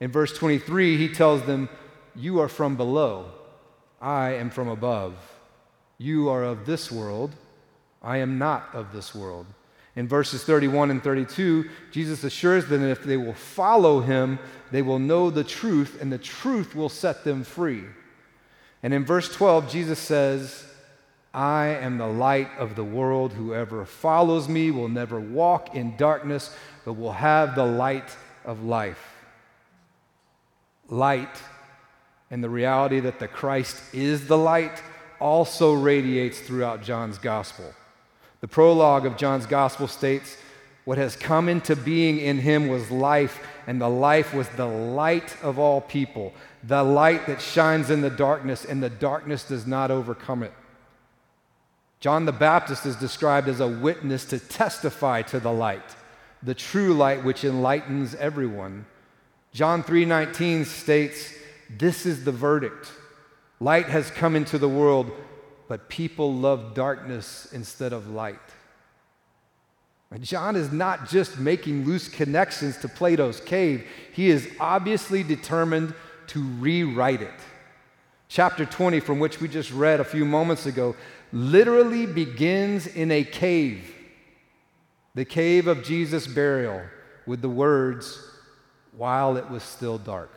In 0.01 0.11
verse 0.11 0.37
23, 0.37 0.97
he 0.97 1.09
tells 1.09 1.43
them, 1.43 1.69
You 2.15 2.41
are 2.41 2.49
from 2.49 2.77
below, 2.77 3.27
I 4.01 4.35
am 4.35 4.51
from 4.51 4.69
above. 4.69 5.15
You 5.99 6.29
are 6.29 6.45
of 6.45 6.67
this 6.67 6.91
world, 6.91 7.33
I 8.03 8.19
am 8.19 8.39
not 8.39 8.69
of 8.75 8.93
this 8.93 9.15
world. 9.15 9.47
In 9.97 10.07
verses 10.07 10.45
31 10.45 10.91
and 10.91 11.03
32, 11.03 11.71
Jesus 11.91 12.23
assures 12.23 12.67
them 12.67 12.83
that 12.83 12.91
if 12.91 13.03
they 13.03 13.17
will 13.17 13.33
follow 13.35 14.01
him, 14.01 14.39
they 14.71 14.83
will 14.83 14.99
know 14.99 15.31
the 15.31 15.45
truth, 15.45 16.01
and 16.01 16.13
the 16.13 16.19
truth 16.19 16.75
will 16.75 16.91
set 16.91 17.25
them 17.25 17.43
free. 17.43 17.85
And 18.83 18.93
in 18.93 19.07
verse 19.07 19.35
12, 19.35 19.71
Jesus 19.71 19.99
says, 19.99 20.65
I 21.37 21.67
am 21.67 21.99
the 21.99 22.07
light 22.07 22.49
of 22.57 22.77
the 22.77 22.85
world. 22.85 23.35
Whoever 23.35 23.85
follows 23.85 24.49
me 24.49 24.71
will 24.71 24.89
never 24.89 25.21
walk 25.21 25.75
in 25.75 25.95
darkness, 25.99 26.51
but 26.87 26.95
will 26.95 27.13
have 27.13 27.55
the 27.55 27.67
light 27.67 28.17
of 28.47 28.65
life. 28.65 29.13
Light 30.89 31.37
and 32.31 32.43
the 32.43 32.49
reality 32.49 33.01
that 33.01 33.19
the 33.19 33.29
Christ 33.29 33.77
is 33.93 34.27
the 34.27 34.39
light 34.39 34.83
also 35.21 35.75
radiates 35.75 36.41
throughout 36.41 36.83
John's 36.83 37.19
gospel. 37.19 37.75
The 38.41 38.49
prologue 38.49 39.05
of 39.05 39.19
John's 39.19 39.45
gospel 39.45 39.89
states, 39.89 40.39
What 40.87 40.97
has 40.97 41.17
come 41.17 41.51
into 41.51 41.77
being 41.77 42.19
in 42.19 42.39
him 42.39 42.67
was 42.67 42.91
life, 42.91 43.47
and 43.67 43.79
the 43.79 43.91
life 43.91 44.33
was 44.33 44.49
the 44.51 44.67
light 44.67 45.37
of 45.43 45.59
all 45.59 45.83
people, 45.83 46.33
the 46.65 46.83
light 46.83 47.27
that 47.27 47.43
shines 47.43 47.91
in 47.91 48.01
the 48.01 48.09
darkness, 48.09 48.65
and 48.65 48.83
the 48.83 48.89
darkness 48.89 49.45
does 49.45 49.67
not 49.67 49.91
overcome 49.91 50.43
it. 50.43 50.53
John 52.07 52.25
the 52.25 52.31
Baptist 52.31 52.87
is 52.87 52.95
described 52.95 53.49
as 53.49 53.59
a 53.59 53.67
witness 53.67 54.25
to 54.27 54.39
testify 54.39 55.23
to 55.23 55.41
the 55.41 55.51
light, 55.51 55.97
the 56.41 56.55
true 56.55 56.95
light 56.95 57.25
which 57.25 57.43
enlightens 57.43 58.15
everyone. 58.15 58.87
John 59.53 59.83
3:19 59.83 60.67
states, 60.67 61.35
"This 61.69 62.07
is 62.07 62.23
the 62.23 62.31
verdict. 62.31 62.93
Light 63.59 63.87
has 63.87 64.13
come 64.13 64.37
into 64.37 64.57
the 64.57 64.69
world, 64.69 65.11
but 65.67 65.89
people 65.89 66.33
love 66.33 66.75
darkness 66.75 67.49
instead 67.51 67.93
of 67.93 68.07
light. 68.09 68.39
John 70.21 70.55
is 70.55 70.71
not 70.71 71.09
just 71.09 71.41
making 71.41 71.87
loose 71.87 72.07
connections 72.07 72.77
to 72.77 72.89
Plato's 72.89 73.41
cave, 73.41 73.85
he 74.13 74.31
is 74.31 74.49
obviously 74.61 75.25
determined 75.25 75.93
to 76.29 76.41
rewrite 76.41 77.23
it. 77.23 77.41
Chapter 78.29 78.65
20, 78.65 79.01
from 79.01 79.19
which 79.19 79.41
we 79.41 79.49
just 79.49 79.73
read 79.73 80.01
a 80.01 80.05
few 80.05 80.25
moments 80.25 80.67
ago, 80.67 80.97
literally 81.33 82.07
begins 82.07 82.87
in 82.87 83.11
a 83.11 83.25
cave, 83.25 83.95
the 85.15 85.25
cave 85.25 85.67
of 85.67 85.83
Jesus' 85.83 86.27
burial, 86.27 86.83
with 87.27 87.43
the 87.43 87.49
words, 87.49 88.23
while 88.97 89.37
it 89.37 89.51
was 89.51 89.63
still 89.63 89.99
dark. 89.99 90.31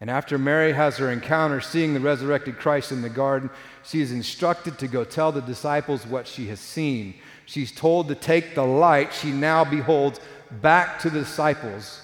And 0.00 0.10
after 0.10 0.36
Mary 0.36 0.72
has 0.72 0.98
her 0.98 1.10
encounter 1.10 1.60
seeing 1.60 1.94
the 1.94 2.00
resurrected 2.00 2.58
Christ 2.58 2.92
in 2.92 3.00
the 3.00 3.08
garden, 3.08 3.48
she 3.82 4.00
is 4.00 4.12
instructed 4.12 4.78
to 4.78 4.88
go 4.88 5.04
tell 5.04 5.32
the 5.32 5.40
disciples 5.40 6.06
what 6.06 6.26
she 6.26 6.48
has 6.48 6.60
seen. 6.60 7.14
She's 7.46 7.72
told 7.72 8.08
to 8.08 8.14
take 8.14 8.54
the 8.54 8.64
light 8.64 9.14
she 9.14 9.30
now 9.30 9.64
beholds 9.64 10.20
back 10.50 10.98
to 11.00 11.10
the 11.10 11.20
disciples. 11.20 12.02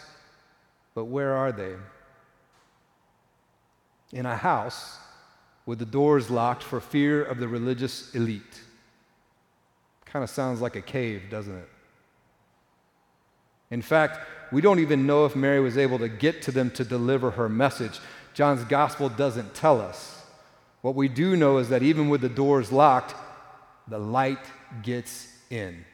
But 0.95 1.07
where 1.07 1.35
are 1.35 1.53
they? 1.53 1.75
In 4.13 4.25
a 4.25 4.37
house 4.37 4.99
with 5.67 5.79
the 5.79 5.87
doors 5.87 6.31
locked 6.31 6.63
for 6.63 6.81
fear 6.81 7.23
of 7.23 7.39
the 7.39 7.49
religious 7.49 8.15
elite. 8.15 8.61
Kind 10.05 10.23
of 10.23 10.31
sounds 10.31 10.61
like 10.61 10.77
a 10.77 10.83
cave, 10.83 11.23
doesn't 11.31 11.57
it? 11.57 11.69
In 13.71 13.81
fact, 13.81 14.19
we 14.53 14.61
don't 14.61 14.81
even 14.81 15.07
know 15.07 15.25
if 15.25 15.35
Mary 15.35 15.61
was 15.61 15.79
able 15.79 15.99
to 15.99 16.09
get 16.09 16.43
to 16.43 16.53
them 16.53 16.71
to 16.73 16.85
deliver 16.85 17.31
her 17.31 17.49
message. 17.49 18.01
John's 18.35 18.65
gospel 18.65 19.09
doesn't 19.09 19.55
tell 19.55 19.81
us. 19.81 20.23
What 20.83 20.95
we 20.95 21.09
do 21.09 21.37
know 21.37 21.59
is 21.59 21.71
that 21.71 21.83
even 21.83 22.09
with 22.09 22.21
the 22.21 22.29
doors 22.29 22.71
locked, 22.71 23.15
the 23.89 23.99
light 23.99 24.45
gets 24.83 25.29
in. 25.49 25.85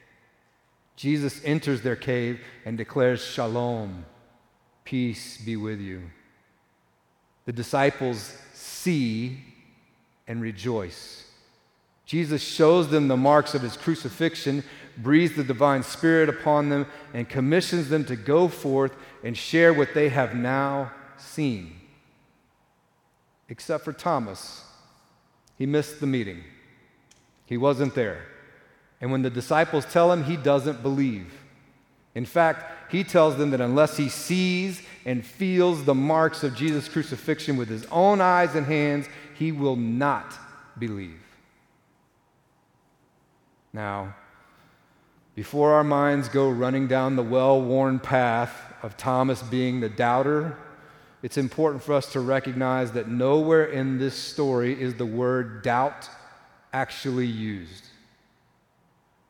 Jesus 0.96 1.40
enters 1.44 1.82
their 1.82 1.94
cave 1.94 2.40
and 2.64 2.76
declares, 2.76 3.24
Shalom, 3.24 4.04
peace 4.84 5.38
be 5.38 5.56
with 5.56 5.80
you. 5.80 6.02
The 7.44 7.52
disciples 7.52 8.36
see 8.54 9.44
and 10.28 10.40
rejoice. 10.40 11.24
Jesus 12.06 12.42
shows 12.42 12.88
them 12.88 13.08
the 13.08 13.16
marks 13.16 13.54
of 13.54 13.62
his 13.62 13.76
crucifixion, 13.76 14.62
breathes 14.96 15.36
the 15.36 15.44
divine 15.44 15.82
spirit 15.82 16.28
upon 16.28 16.68
them, 16.68 16.86
and 17.12 17.28
commissions 17.28 17.88
them 17.88 18.04
to 18.04 18.16
go 18.16 18.48
forth 18.48 18.92
and 19.24 19.36
share 19.36 19.74
what 19.74 19.94
they 19.94 20.08
have 20.08 20.34
now 20.34 20.92
seen. 21.16 21.72
Except 23.48 23.84
for 23.84 23.92
Thomas, 23.92 24.64
he 25.56 25.66
missed 25.66 26.00
the 26.00 26.06
meeting. 26.06 26.44
He 27.46 27.56
wasn't 27.56 27.94
there. 27.94 28.26
And 29.00 29.10
when 29.10 29.22
the 29.22 29.30
disciples 29.30 29.84
tell 29.86 30.12
him, 30.12 30.24
he 30.24 30.36
doesn't 30.36 30.82
believe. 30.82 31.32
In 32.14 32.24
fact, 32.24 32.90
he 32.90 33.04
tells 33.04 33.36
them 33.36 33.50
that 33.50 33.60
unless 33.60 33.96
he 33.96 34.08
sees 34.08 34.82
and 35.04 35.24
feels 35.24 35.84
the 35.84 35.94
marks 35.94 36.42
of 36.42 36.54
Jesus' 36.54 36.88
crucifixion 36.88 37.56
with 37.56 37.68
his 37.68 37.86
own 37.86 38.20
eyes 38.20 38.54
and 38.54 38.66
hands, 38.66 39.06
he 39.38 39.52
will 39.52 39.76
not 39.76 40.34
believe. 40.78 41.22
Now, 43.72 44.16
before 45.34 45.74
our 45.74 45.84
minds 45.84 46.28
go 46.28 46.50
running 46.50 46.88
down 46.88 47.14
the 47.14 47.22
well 47.22 47.60
worn 47.62 48.00
path 48.00 48.52
of 48.82 48.96
Thomas 48.96 49.42
being 49.42 49.78
the 49.78 49.88
doubter, 49.88 50.56
it's 51.22 51.36
important 51.36 51.82
for 51.82 51.92
us 51.92 52.10
to 52.12 52.20
recognize 52.20 52.92
that 52.92 53.08
nowhere 53.08 53.66
in 53.66 53.98
this 53.98 54.14
story 54.14 54.80
is 54.80 54.94
the 54.94 55.06
word 55.06 55.62
doubt 55.62 56.08
actually 56.72 57.26
used. 57.26 57.84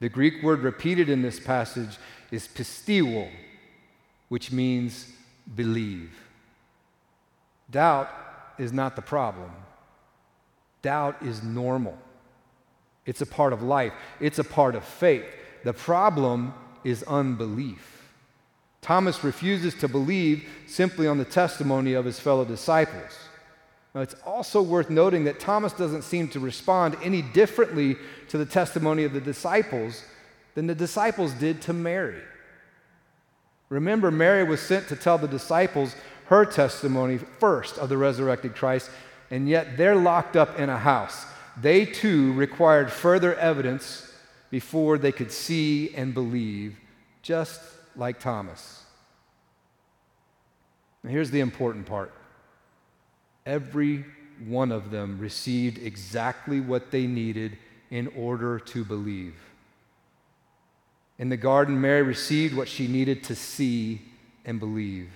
The 0.00 0.08
Greek 0.08 0.42
word 0.42 0.60
repeated 0.60 1.08
in 1.08 1.22
this 1.22 1.40
passage 1.40 1.98
is 2.30 2.48
pisteuo, 2.48 3.28
which 4.28 4.52
means 4.52 5.12
believe. 5.54 6.12
Doubt 7.70 8.08
is 8.58 8.72
not 8.72 8.96
the 8.96 9.02
problem. 9.02 9.50
Doubt 10.82 11.16
is 11.22 11.42
normal. 11.42 11.96
It's 13.06 13.20
a 13.20 13.26
part 13.26 13.52
of 13.52 13.62
life, 13.62 13.92
it's 14.20 14.38
a 14.38 14.44
part 14.44 14.74
of 14.74 14.84
faith. 14.84 15.24
The 15.64 15.72
problem 15.72 16.54
is 16.84 17.02
unbelief. 17.04 18.12
Thomas 18.80 19.24
refuses 19.24 19.74
to 19.74 19.88
believe 19.88 20.48
simply 20.66 21.06
on 21.06 21.18
the 21.18 21.24
testimony 21.24 21.94
of 21.94 22.04
his 22.04 22.20
fellow 22.20 22.44
disciples. 22.44 23.18
Now, 23.94 24.02
it's 24.02 24.14
also 24.24 24.62
worth 24.62 24.90
noting 24.90 25.24
that 25.24 25.40
Thomas 25.40 25.72
doesn't 25.72 26.02
seem 26.02 26.28
to 26.28 26.40
respond 26.40 26.96
any 27.02 27.22
differently 27.22 27.96
to 28.28 28.38
the 28.38 28.46
testimony 28.46 29.04
of 29.04 29.12
the 29.12 29.20
disciples 29.20 30.04
than 30.54 30.66
the 30.66 30.74
disciples 30.74 31.32
did 31.32 31.60
to 31.62 31.72
Mary. 31.72 32.20
Remember, 33.68 34.10
Mary 34.10 34.44
was 34.44 34.60
sent 34.60 34.88
to 34.88 34.96
tell 34.96 35.18
the 35.18 35.28
disciples 35.28 35.94
her 36.26 36.44
testimony 36.44 37.18
first 37.18 37.78
of 37.78 37.88
the 37.88 37.96
resurrected 37.96 38.54
Christ, 38.54 38.90
and 39.30 39.48
yet 39.48 39.76
they're 39.76 39.96
locked 39.96 40.36
up 40.36 40.58
in 40.58 40.68
a 40.68 40.78
house 40.78 41.26
they 41.60 41.84
too 41.84 42.32
required 42.34 42.90
further 42.90 43.34
evidence 43.34 44.10
before 44.50 44.98
they 44.98 45.12
could 45.12 45.32
see 45.32 45.94
and 45.94 46.14
believe, 46.14 46.78
just 47.22 47.60
like 47.96 48.20
Thomas. 48.20 48.84
Now, 51.02 51.10
here's 51.10 51.30
the 51.30 51.40
important 51.40 51.86
part 51.86 52.12
every 53.44 54.04
one 54.46 54.70
of 54.70 54.90
them 54.90 55.18
received 55.18 55.78
exactly 55.78 56.60
what 56.60 56.90
they 56.90 57.06
needed 57.06 57.58
in 57.90 58.06
order 58.16 58.60
to 58.60 58.84
believe. 58.84 59.34
In 61.18 61.30
the 61.30 61.36
garden, 61.36 61.80
Mary 61.80 62.02
received 62.02 62.54
what 62.54 62.68
she 62.68 62.86
needed 62.86 63.24
to 63.24 63.34
see 63.34 64.02
and 64.44 64.60
believe. 64.60 65.10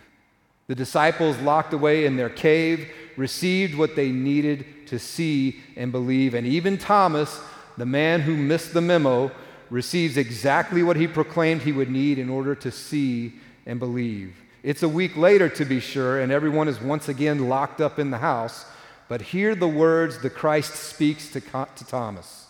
The 0.72 0.76
disciples, 0.76 1.38
locked 1.40 1.74
away 1.74 2.06
in 2.06 2.16
their 2.16 2.30
cave, 2.30 2.88
received 3.18 3.74
what 3.74 3.94
they 3.94 4.10
needed 4.10 4.64
to 4.86 4.98
see 4.98 5.60
and 5.76 5.92
believe. 5.92 6.32
And 6.32 6.46
even 6.46 6.78
Thomas, 6.78 7.42
the 7.76 7.84
man 7.84 8.22
who 8.22 8.34
missed 8.38 8.72
the 8.72 8.80
memo, 8.80 9.32
receives 9.68 10.16
exactly 10.16 10.82
what 10.82 10.96
he 10.96 11.06
proclaimed 11.06 11.60
he 11.60 11.72
would 11.72 11.90
need 11.90 12.18
in 12.18 12.30
order 12.30 12.54
to 12.54 12.70
see 12.70 13.34
and 13.66 13.78
believe. 13.78 14.34
It's 14.62 14.82
a 14.82 14.88
week 14.88 15.14
later, 15.14 15.50
to 15.50 15.66
be 15.66 15.78
sure, 15.78 16.18
and 16.18 16.32
everyone 16.32 16.68
is 16.68 16.80
once 16.80 17.06
again 17.06 17.50
locked 17.50 17.82
up 17.82 17.98
in 17.98 18.10
the 18.10 18.16
house. 18.16 18.64
But 19.10 19.20
hear 19.20 19.54
the 19.54 19.68
words 19.68 20.22
the 20.22 20.30
Christ 20.30 20.72
speaks 20.72 21.30
to, 21.32 21.42
to 21.42 21.84
Thomas 21.86 22.46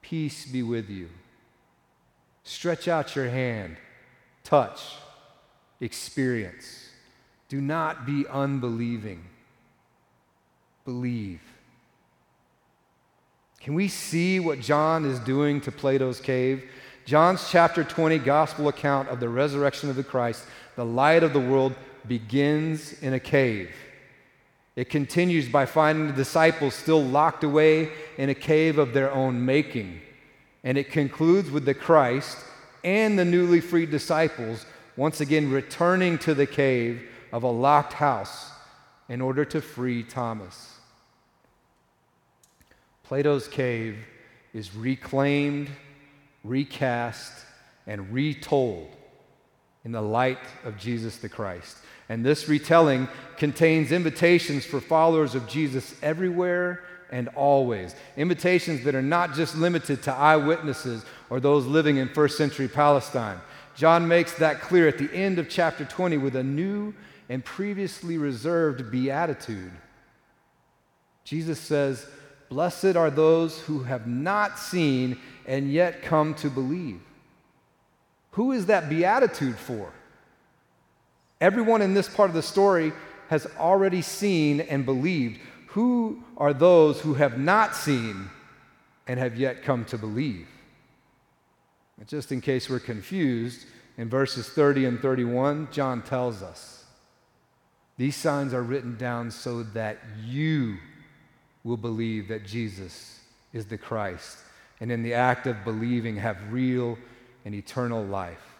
Peace 0.00 0.46
be 0.46 0.62
with 0.62 0.88
you. 0.88 1.10
Stretch 2.42 2.88
out 2.88 3.14
your 3.14 3.28
hand, 3.28 3.76
touch, 4.44 4.80
experience. 5.78 6.87
Do 7.48 7.60
not 7.60 8.04
be 8.04 8.26
unbelieving 8.26 9.24
believe. 10.88 11.42
Can 13.60 13.74
we 13.74 13.88
see 13.88 14.40
what 14.40 14.58
John 14.58 15.04
is 15.04 15.18
doing 15.18 15.60
to 15.60 15.70
Plato's 15.70 16.18
cave? 16.18 16.64
John's 17.04 17.50
chapter 17.50 17.84
20 17.84 18.18
gospel 18.20 18.68
account 18.68 19.10
of 19.10 19.20
the 19.20 19.28
resurrection 19.28 19.90
of 19.90 19.96
the 19.96 20.02
Christ, 20.02 20.44
the 20.76 20.86
light 20.86 21.22
of 21.22 21.34
the 21.34 21.40
world, 21.40 21.74
begins 22.06 22.94
in 23.02 23.12
a 23.12 23.20
cave. 23.20 23.70
It 24.76 24.88
continues 24.88 25.46
by 25.46 25.66
finding 25.66 26.06
the 26.06 26.14
disciples 26.14 26.74
still 26.74 27.04
locked 27.04 27.44
away 27.44 27.90
in 28.16 28.30
a 28.30 28.34
cave 28.34 28.78
of 28.78 28.94
their 28.94 29.12
own 29.12 29.44
making. 29.44 30.00
And 30.64 30.78
it 30.78 30.90
concludes 30.90 31.50
with 31.50 31.66
the 31.66 31.74
Christ 31.74 32.38
and 32.82 33.18
the 33.18 33.26
newly 33.26 33.60
freed 33.60 33.90
disciples 33.90 34.64
once 34.96 35.20
again 35.20 35.50
returning 35.50 36.16
to 36.20 36.32
the 36.32 36.46
cave 36.46 37.06
of 37.32 37.42
a 37.42 37.50
locked 37.50 37.92
house 37.92 38.50
in 39.08 39.20
order 39.20 39.44
to 39.44 39.60
free 39.60 40.02
Thomas. 40.02 40.76
Plato's 43.04 43.48
cave 43.48 43.96
is 44.52 44.74
reclaimed, 44.74 45.70
recast, 46.44 47.32
and 47.86 48.12
retold 48.12 48.88
in 49.84 49.92
the 49.92 50.02
light 50.02 50.38
of 50.64 50.76
Jesus 50.76 51.16
the 51.16 51.28
Christ. 51.28 51.78
And 52.10 52.24
this 52.24 52.48
retelling 52.48 53.08
contains 53.36 53.92
invitations 53.92 54.64
for 54.64 54.80
followers 54.80 55.34
of 55.34 55.48
Jesus 55.48 55.94
everywhere 56.02 56.84
and 57.10 57.28
always. 57.28 57.94
Invitations 58.16 58.84
that 58.84 58.94
are 58.94 59.02
not 59.02 59.34
just 59.34 59.56
limited 59.56 60.02
to 60.02 60.12
eyewitnesses 60.12 61.04
or 61.30 61.40
those 61.40 61.66
living 61.66 61.96
in 61.96 62.08
first 62.08 62.36
century 62.36 62.68
Palestine. 62.68 63.38
John 63.74 64.08
makes 64.08 64.34
that 64.34 64.60
clear 64.60 64.88
at 64.88 64.98
the 64.98 65.12
end 65.14 65.38
of 65.38 65.48
chapter 65.48 65.84
20 65.84 66.18
with 66.18 66.36
a 66.36 66.42
new 66.42 66.92
and 67.28 67.44
previously 67.44 68.18
reserved 68.18 68.90
beatitude. 68.90 69.72
Jesus 71.24 71.60
says, 71.60 72.06
Blessed 72.48 72.96
are 72.96 73.10
those 73.10 73.58
who 73.60 73.82
have 73.82 74.06
not 74.06 74.58
seen 74.58 75.18
and 75.46 75.70
yet 75.70 76.02
come 76.02 76.34
to 76.36 76.48
believe. 76.48 77.00
Who 78.32 78.52
is 78.52 78.66
that 78.66 78.88
beatitude 78.88 79.58
for? 79.58 79.92
Everyone 81.40 81.82
in 81.82 81.94
this 81.94 82.08
part 82.08 82.30
of 82.30 82.34
the 82.34 82.42
story 82.42 82.92
has 83.28 83.46
already 83.58 84.00
seen 84.02 84.60
and 84.60 84.86
believed. 84.86 85.40
Who 85.68 86.22
are 86.36 86.54
those 86.54 87.00
who 87.00 87.14
have 87.14 87.38
not 87.38 87.76
seen 87.76 88.30
and 89.06 89.18
have 89.18 89.36
yet 89.36 89.62
come 89.62 89.84
to 89.86 89.98
believe? 89.98 90.46
just 92.06 92.30
in 92.30 92.40
case 92.40 92.70
we're 92.70 92.78
confused, 92.78 93.66
in 93.96 94.08
verses 94.08 94.48
30 94.48 94.84
and 94.84 95.00
31, 95.00 95.68
John 95.72 96.00
tells 96.00 96.42
us 96.42 96.77
these 97.98 98.16
signs 98.16 98.54
are 98.54 98.62
written 98.62 98.96
down 98.96 99.30
so 99.30 99.64
that 99.64 99.98
you 100.24 100.78
will 101.64 101.76
believe 101.76 102.28
that 102.28 102.46
Jesus 102.46 103.20
is 103.52 103.66
the 103.66 103.76
Christ, 103.76 104.38
and 104.80 104.90
in 104.90 105.02
the 105.02 105.14
act 105.14 105.46
of 105.46 105.64
believing, 105.64 106.16
have 106.16 106.36
real 106.52 106.96
and 107.44 107.54
eternal 107.54 108.04
life. 108.04 108.56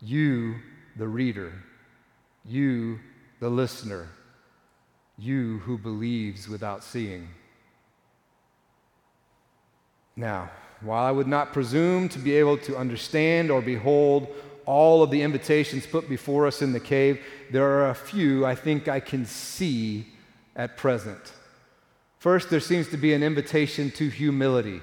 You, 0.00 0.56
the 0.96 1.06
reader, 1.06 1.52
you, 2.44 2.98
the 3.40 3.50
listener, 3.50 4.08
you 5.18 5.58
who 5.58 5.76
believes 5.76 6.48
without 6.48 6.82
seeing. 6.82 7.28
Now, 10.16 10.50
while 10.80 11.04
I 11.04 11.10
would 11.10 11.26
not 11.26 11.52
presume 11.52 12.08
to 12.10 12.18
be 12.18 12.34
able 12.34 12.56
to 12.58 12.76
understand 12.76 13.50
or 13.50 13.60
behold 13.60 14.28
all 14.68 15.02
of 15.02 15.10
the 15.10 15.22
invitations 15.22 15.86
put 15.86 16.10
before 16.10 16.46
us 16.46 16.60
in 16.60 16.74
the 16.74 16.80
cave, 16.80 17.24
there 17.50 17.66
are 17.66 17.88
a 17.88 17.94
few 17.94 18.44
I 18.44 18.54
think 18.54 18.86
I 18.86 19.00
can 19.00 19.24
see 19.24 20.06
at 20.54 20.76
present. 20.76 21.32
First, 22.18 22.50
there 22.50 22.60
seems 22.60 22.88
to 22.90 22.98
be 22.98 23.14
an 23.14 23.22
invitation 23.22 23.90
to 23.92 24.10
humility. 24.10 24.82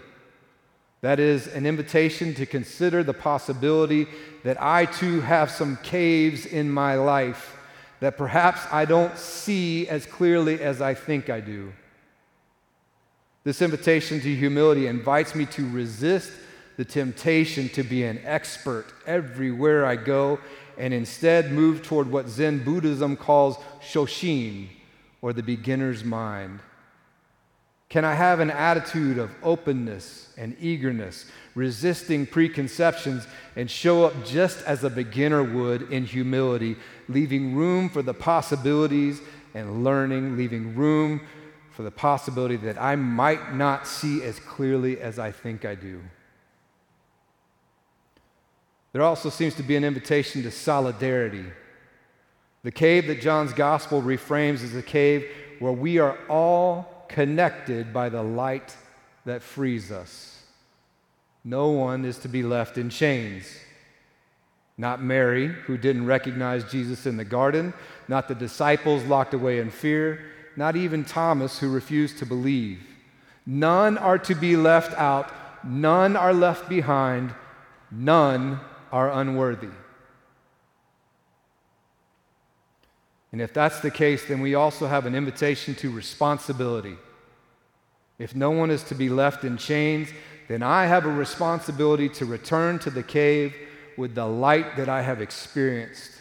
That 1.02 1.20
is, 1.20 1.46
an 1.46 1.68
invitation 1.68 2.34
to 2.34 2.48
consider 2.48 3.04
the 3.04 3.14
possibility 3.14 4.08
that 4.44 4.60
I 4.60 4.86
too 4.86 5.22
have 5.22 5.52
some 5.52 5.78
caves 5.84 6.48
in 6.48 6.72
my 6.72 6.96
life 6.96 7.56
that 8.00 8.18
perhaps 8.18 8.62
I 8.72 8.86
don't 8.86 9.16
see 9.16 9.88
as 9.88 10.08
clearly 10.08 10.62
as 10.62 10.82
I 10.82 10.96
think 10.96 11.30
I 11.30 11.42
do. 11.42 11.72
This 13.44 13.62
invitation 13.62 14.20
to 14.20 14.36
humility 14.36 14.88
invites 14.88 15.36
me 15.36 15.46
to 15.46 15.70
resist 15.70 16.32
the 16.78 16.86
temptation 16.86 17.70
to 17.70 17.84
be 17.84 18.04
an 18.04 18.20
expert 18.24 18.86
everywhere 19.06 19.86
I 19.86 19.96
go 19.96 20.40
and 20.78 20.94
instead 20.94 21.52
move 21.52 21.84
toward 21.84 22.12
what 22.12 22.28
Zen 22.28 22.64
Buddhism 22.64 23.16
calls 23.16 23.58
shoshin, 23.82 24.68
or 25.22 25.34
the 25.34 25.44
beginner's 25.44 26.04
mind. 26.04 26.60
Can 27.88 28.04
I 28.04 28.14
have 28.14 28.40
an 28.40 28.52
attitude 28.52 29.18
of 29.18 29.32
openness 29.42 30.34
and 30.38 30.56
eagerness, 30.60 31.26
resisting 31.54 32.26
preconceptions, 32.26 33.26
and 33.56 33.70
show 33.72 34.04
up 34.04 34.26
just 34.26 34.62
as 34.64 34.84
a 34.84 34.90
beginner 34.90 35.44
would 35.44 35.94
in 35.94 36.06
humility, 36.06 36.76
leaving 37.08 37.56
room 37.56 37.90
for 37.90 38.02
the 38.02 38.14
possibilities 38.14 39.22
and 39.54 39.84
learning, 39.84 40.36
leaving 40.36 40.76
room 40.76 41.22
for 41.72 41.84
the 41.84 41.92
possibility 41.92 42.58
that 42.58 42.82
I 42.82 42.96
might 42.96 43.54
not 43.54 43.88
see 43.88 44.24
as 44.24 44.40
clearly 44.40 45.00
as 45.00 45.20
I 45.20 45.32
think 45.32 45.64
I 45.64 45.76
do? 45.76 46.02
There 48.96 49.04
also 49.04 49.30
seems 49.30 49.56
to 49.56 49.62
be 49.62 49.76
an 49.76 49.84
invitation 49.84 50.44
to 50.44 50.52
solidarity. 50.52 51.44
The 52.64 52.72
cave 52.72 53.08
that 53.08 53.20
John's 53.20 53.52
gospel 53.52 54.02
reframes 54.02 54.64
as 54.64 54.74
a 54.74 54.82
cave 54.82 55.30
where 55.60 55.74
we 55.74 56.00
are 56.00 56.18
all 56.30 57.04
connected 57.10 57.92
by 57.92 58.08
the 58.08 58.24
light 58.24 58.74
that 59.26 59.44
frees 59.44 59.92
us. 59.92 60.44
No 61.44 61.72
one 61.72 62.06
is 62.06 62.20
to 62.20 62.30
be 62.30 62.42
left 62.42 62.78
in 62.78 62.90
chains. 62.90 63.46
Not 64.78 65.04
Mary, 65.04 65.48
who 65.48 65.78
didn't 65.78 66.06
recognize 66.06 66.64
Jesus 66.64 67.06
in 67.06 67.18
the 67.18 67.26
garden, 67.26 67.74
not 68.08 68.30
the 68.30 68.34
disciples 68.34 69.04
locked 69.04 69.34
away 69.34 69.60
in 69.60 69.72
fear, 69.72 70.22
not 70.56 70.78
even 70.78 71.04
Thomas, 71.04 71.60
who 71.60 71.70
refused 71.70 72.18
to 72.20 72.26
believe. 72.26 72.80
None 73.46 73.98
are 73.98 74.20
to 74.20 74.36
be 74.36 74.56
left 74.56 74.98
out, 74.98 75.34
none 75.66 76.16
are 76.16 76.34
left 76.34 76.70
behind, 76.70 77.34
none 77.92 78.62
are 78.96 79.12
unworthy. 79.12 79.68
And 83.34 83.42
if 83.42 83.54
that's 83.54 83.82
the 83.82 83.92
case, 83.92 84.24
then 84.24 84.40
we 84.40 84.56
also 84.56 84.88
have 84.88 85.06
an 85.06 85.16
invitation 85.16 85.76
to 85.76 85.92
responsibility. 85.92 86.96
If 88.20 88.34
no 88.34 88.52
one 88.52 88.72
is 88.72 88.84
to 88.84 88.96
be 88.96 89.10
left 89.10 89.44
in 89.44 89.58
chains, 89.58 90.08
then 90.48 90.64
I 90.64 90.86
have 90.86 91.06
a 91.06 91.12
responsibility 91.12 92.08
to 92.08 92.26
return 92.26 92.80
to 92.80 92.90
the 92.90 93.04
cave 93.04 93.54
with 93.98 94.16
the 94.16 94.26
light 94.26 94.78
that 94.78 94.88
I 94.88 95.02
have 95.02 95.22
experienced. 95.22 96.12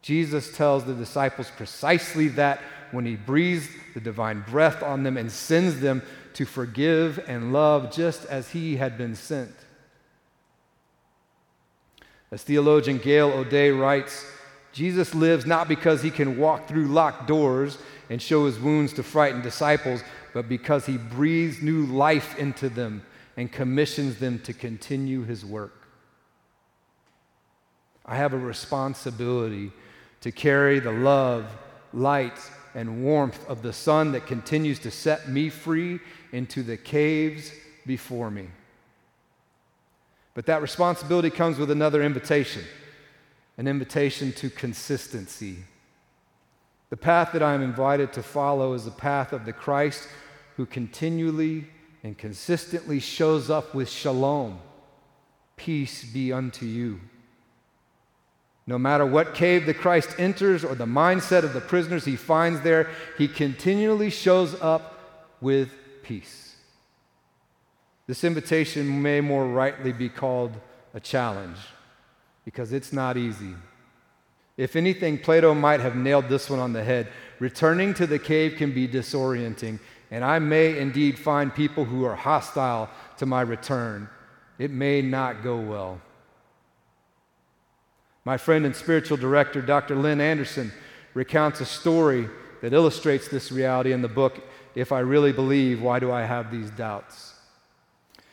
Jesus 0.00 0.56
tells 0.56 0.84
the 0.84 0.94
disciples 0.94 1.50
precisely 1.58 2.28
that 2.28 2.62
when 2.90 3.04
he 3.04 3.16
breathes 3.16 3.68
the 3.92 4.00
divine 4.00 4.42
breath 4.48 4.82
on 4.82 5.02
them 5.02 5.18
and 5.18 5.30
sends 5.30 5.80
them 5.80 6.00
to 6.32 6.46
forgive 6.46 7.22
and 7.28 7.52
love 7.52 7.92
just 7.92 8.24
as 8.24 8.48
he 8.48 8.76
had 8.76 8.96
been 8.96 9.14
sent. 9.14 9.65
As 12.30 12.42
theologian 12.42 12.98
Gail 12.98 13.30
O'Day 13.30 13.70
writes, 13.70 14.26
Jesus 14.72 15.14
lives 15.14 15.46
not 15.46 15.68
because 15.68 16.02
he 16.02 16.10
can 16.10 16.38
walk 16.38 16.68
through 16.68 16.88
locked 16.88 17.26
doors 17.26 17.78
and 18.10 18.20
show 18.20 18.46
his 18.46 18.58
wounds 18.58 18.92
to 18.94 19.02
frightened 19.02 19.42
disciples, 19.42 20.02
but 20.34 20.48
because 20.48 20.86
he 20.86 20.98
breathes 20.98 21.62
new 21.62 21.86
life 21.86 22.38
into 22.38 22.68
them 22.68 23.02
and 23.36 23.50
commissions 23.50 24.18
them 24.18 24.38
to 24.40 24.52
continue 24.52 25.24
his 25.24 25.44
work. 25.44 25.86
I 28.04 28.16
have 28.16 28.34
a 28.34 28.38
responsibility 28.38 29.72
to 30.20 30.32
carry 30.32 30.78
the 30.78 30.92
love, 30.92 31.46
light, 31.92 32.38
and 32.74 33.02
warmth 33.02 33.48
of 33.48 33.62
the 33.62 33.72
sun 33.72 34.12
that 34.12 34.26
continues 34.26 34.78
to 34.80 34.90
set 34.90 35.28
me 35.28 35.48
free 35.48 36.00
into 36.32 36.62
the 36.62 36.76
caves 36.76 37.50
before 37.86 38.30
me. 38.30 38.48
But 40.36 40.44
that 40.46 40.60
responsibility 40.60 41.30
comes 41.30 41.58
with 41.58 41.72
another 41.72 42.02
invitation 42.02 42.62
an 43.58 43.66
invitation 43.66 44.32
to 44.32 44.50
consistency. 44.50 45.56
The 46.90 46.96
path 46.98 47.32
that 47.32 47.42
I 47.42 47.54
am 47.54 47.62
invited 47.62 48.12
to 48.12 48.22
follow 48.22 48.74
is 48.74 48.84
the 48.84 48.90
path 48.90 49.32
of 49.32 49.46
the 49.46 49.54
Christ 49.54 50.06
who 50.58 50.66
continually 50.66 51.66
and 52.04 52.18
consistently 52.18 53.00
shows 53.00 53.48
up 53.48 53.74
with 53.74 53.88
shalom. 53.88 54.60
Peace 55.56 56.04
be 56.04 56.34
unto 56.34 56.66
you. 56.66 57.00
No 58.66 58.78
matter 58.78 59.06
what 59.06 59.34
cave 59.34 59.64
the 59.64 59.72
Christ 59.72 60.10
enters 60.18 60.62
or 60.62 60.74
the 60.74 60.84
mindset 60.84 61.44
of 61.44 61.54
the 61.54 61.62
prisoners 61.62 62.04
he 62.04 62.16
finds 62.16 62.60
there, 62.60 62.90
he 63.16 63.26
continually 63.26 64.10
shows 64.10 64.54
up 64.60 65.00
with 65.40 65.70
peace. 66.02 66.45
This 68.06 68.22
invitation 68.22 69.02
may 69.02 69.20
more 69.20 69.46
rightly 69.46 69.92
be 69.92 70.08
called 70.08 70.52
a 70.94 71.00
challenge 71.00 71.58
because 72.44 72.72
it's 72.72 72.92
not 72.92 73.16
easy. 73.16 73.54
If 74.56 74.76
anything, 74.76 75.18
Plato 75.18 75.52
might 75.54 75.80
have 75.80 75.96
nailed 75.96 76.28
this 76.28 76.48
one 76.48 76.60
on 76.60 76.72
the 76.72 76.84
head. 76.84 77.08
Returning 77.40 77.92
to 77.94 78.06
the 78.06 78.18
cave 78.18 78.54
can 78.56 78.72
be 78.72 78.88
disorienting, 78.88 79.80
and 80.10 80.24
I 80.24 80.38
may 80.38 80.78
indeed 80.78 81.18
find 81.18 81.54
people 81.54 81.84
who 81.84 82.04
are 82.04 82.14
hostile 82.14 82.88
to 83.18 83.26
my 83.26 83.42
return. 83.42 84.08
It 84.58 84.70
may 84.70 85.02
not 85.02 85.42
go 85.42 85.58
well. 85.58 86.00
My 88.24 88.38
friend 88.38 88.64
and 88.64 88.74
spiritual 88.74 89.18
director, 89.18 89.60
Dr. 89.60 89.94
Lynn 89.94 90.20
Anderson, 90.20 90.72
recounts 91.12 91.60
a 91.60 91.66
story 91.66 92.28
that 92.62 92.72
illustrates 92.72 93.28
this 93.28 93.52
reality 93.52 93.92
in 93.92 94.00
the 94.00 94.08
book, 94.08 94.42
If 94.74 94.90
I 94.90 95.00
Really 95.00 95.32
Believe, 95.32 95.82
Why 95.82 95.98
Do 95.98 96.10
I 96.10 96.22
Have 96.22 96.50
These 96.50 96.70
Doubts? 96.70 97.35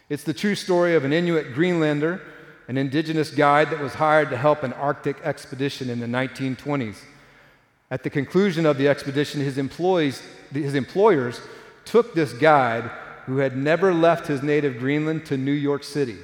It's 0.09 0.23
the 0.23 0.33
true 0.33 0.55
story 0.55 0.95
of 0.95 1.05
an 1.05 1.13
Inuit 1.13 1.53
Greenlander, 1.53 2.21
an 2.67 2.77
indigenous 2.77 3.31
guide 3.31 3.69
that 3.69 3.79
was 3.79 3.93
hired 3.93 4.29
to 4.29 4.37
help 4.37 4.63
an 4.63 4.73
Arctic 4.73 5.17
expedition 5.23 5.89
in 5.89 5.99
the 5.99 6.07
1920s. 6.07 6.97
At 7.89 8.03
the 8.03 8.09
conclusion 8.09 8.65
of 8.65 8.77
the 8.77 8.87
expedition, 8.87 9.41
his, 9.41 9.57
employees, 9.57 10.21
his 10.51 10.73
employers 10.73 11.39
took 11.85 12.13
this 12.13 12.33
guide 12.33 12.89
who 13.25 13.37
had 13.37 13.55
never 13.55 13.93
left 13.93 14.27
his 14.27 14.43
native 14.43 14.79
Greenland 14.79 15.25
to 15.27 15.37
New 15.37 15.51
York 15.51 15.83
City. 15.83 16.17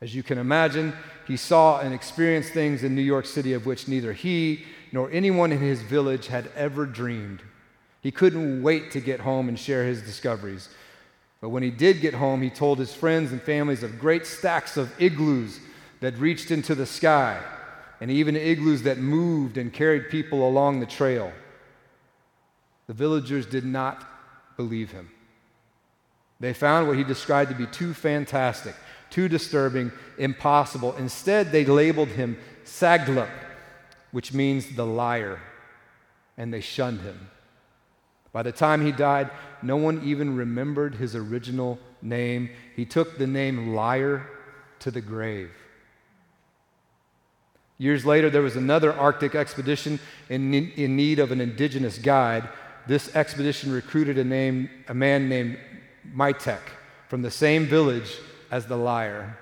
As 0.00 0.14
you 0.14 0.22
can 0.22 0.38
imagine, 0.38 0.94
he 1.26 1.36
saw 1.36 1.80
and 1.80 1.94
experienced 1.94 2.52
things 2.52 2.82
in 2.82 2.94
New 2.94 3.02
York 3.02 3.26
City 3.26 3.52
of 3.52 3.66
which 3.66 3.88
neither 3.88 4.12
he 4.12 4.64
nor 4.90 5.10
anyone 5.10 5.52
in 5.52 5.58
his 5.58 5.82
village 5.82 6.26
had 6.26 6.50
ever 6.56 6.86
dreamed. 6.86 7.42
He 8.00 8.10
couldn't 8.10 8.62
wait 8.62 8.90
to 8.92 9.00
get 9.00 9.20
home 9.20 9.48
and 9.48 9.58
share 9.58 9.86
his 9.86 10.02
discoveries. 10.02 10.68
But 11.42 11.50
when 11.50 11.62
he 11.62 11.70
did 11.70 12.00
get 12.00 12.14
home, 12.14 12.40
he 12.40 12.48
told 12.48 12.78
his 12.78 12.94
friends 12.94 13.32
and 13.32 13.42
families 13.42 13.82
of 13.82 13.98
great 13.98 14.26
stacks 14.26 14.78
of 14.78 14.90
igloos 14.98 15.60
that 16.00 16.16
reached 16.16 16.50
into 16.50 16.74
the 16.74 16.86
sky, 16.86 17.42
and 18.00 18.10
even 18.10 18.36
igloos 18.36 18.84
that 18.84 18.98
moved 18.98 19.58
and 19.58 19.70
carried 19.72 20.08
people 20.08 20.48
along 20.48 20.80
the 20.80 20.86
trail. 20.86 21.32
The 22.86 22.94
villagers 22.94 23.44
did 23.44 23.64
not 23.64 24.08
believe 24.56 24.92
him. 24.92 25.10
They 26.40 26.54
found 26.54 26.88
what 26.88 26.96
he 26.96 27.04
described 27.04 27.50
to 27.50 27.56
be 27.56 27.66
too 27.66 27.92
fantastic 27.92 28.74
too 29.12 29.28
disturbing, 29.28 29.92
impossible. 30.16 30.96
Instead, 30.96 31.52
they 31.52 31.66
labeled 31.66 32.08
him 32.08 32.38
Saglup, 32.64 33.28
which 34.10 34.32
means 34.32 34.74
the 34.74 34.86
liar, 34.86 35.38
and 36.38 36.52
they 36.52 36.62
shunned 36.62 37.02
him. 37.02 37.28
By 38.32 38.42
the 38.42 38.52
time 38.52 38.84
he 38.84 38.92
died, 38.92 39.30
no 39.62 39.76
one 39.76 40.00
even 40.04 40.36
remembered 40.36 40.94
his 40.94 41.14
original 41.14 41.78
name. 42.00 42.50
He 42.74 42.84
took 42.84 43.18
the 43.18 43.26
name 43.26 43.74
liar 43.74 44.26
to 44.80 44.90
the 44.90 45.02
grave. 45.02 45.50
Years 47.78 48.06
later, 48.06 48.30
there 48.30 48.42
was 48.42 48.56
another 48.56 48.92
Arctic 48.92 49.34
expedition 49.34 49.98
in, 50.28 50.54
in 50.54 50.96
need 50.96 51.18
of 51.18 51.32
an 51.32 51.40
indigenous 51.40 51.98
guide. 51.98 52.48
This 52.86 53.14
expedition 53.14 53.72
recruited 53.72 54.18
a, 54.18 54.24
name, 54.24 54.70
a 54.88 54.94
man 54.94 55.28
named 55.28 55.58
Maitek 56.14 56.60
from 57.08 57.22
the 57.22 57.30
same 57.30 57.66
village 57.66 58.16
as 58.50 58.66
the 58.66 58.76
liar. 58.76 59.36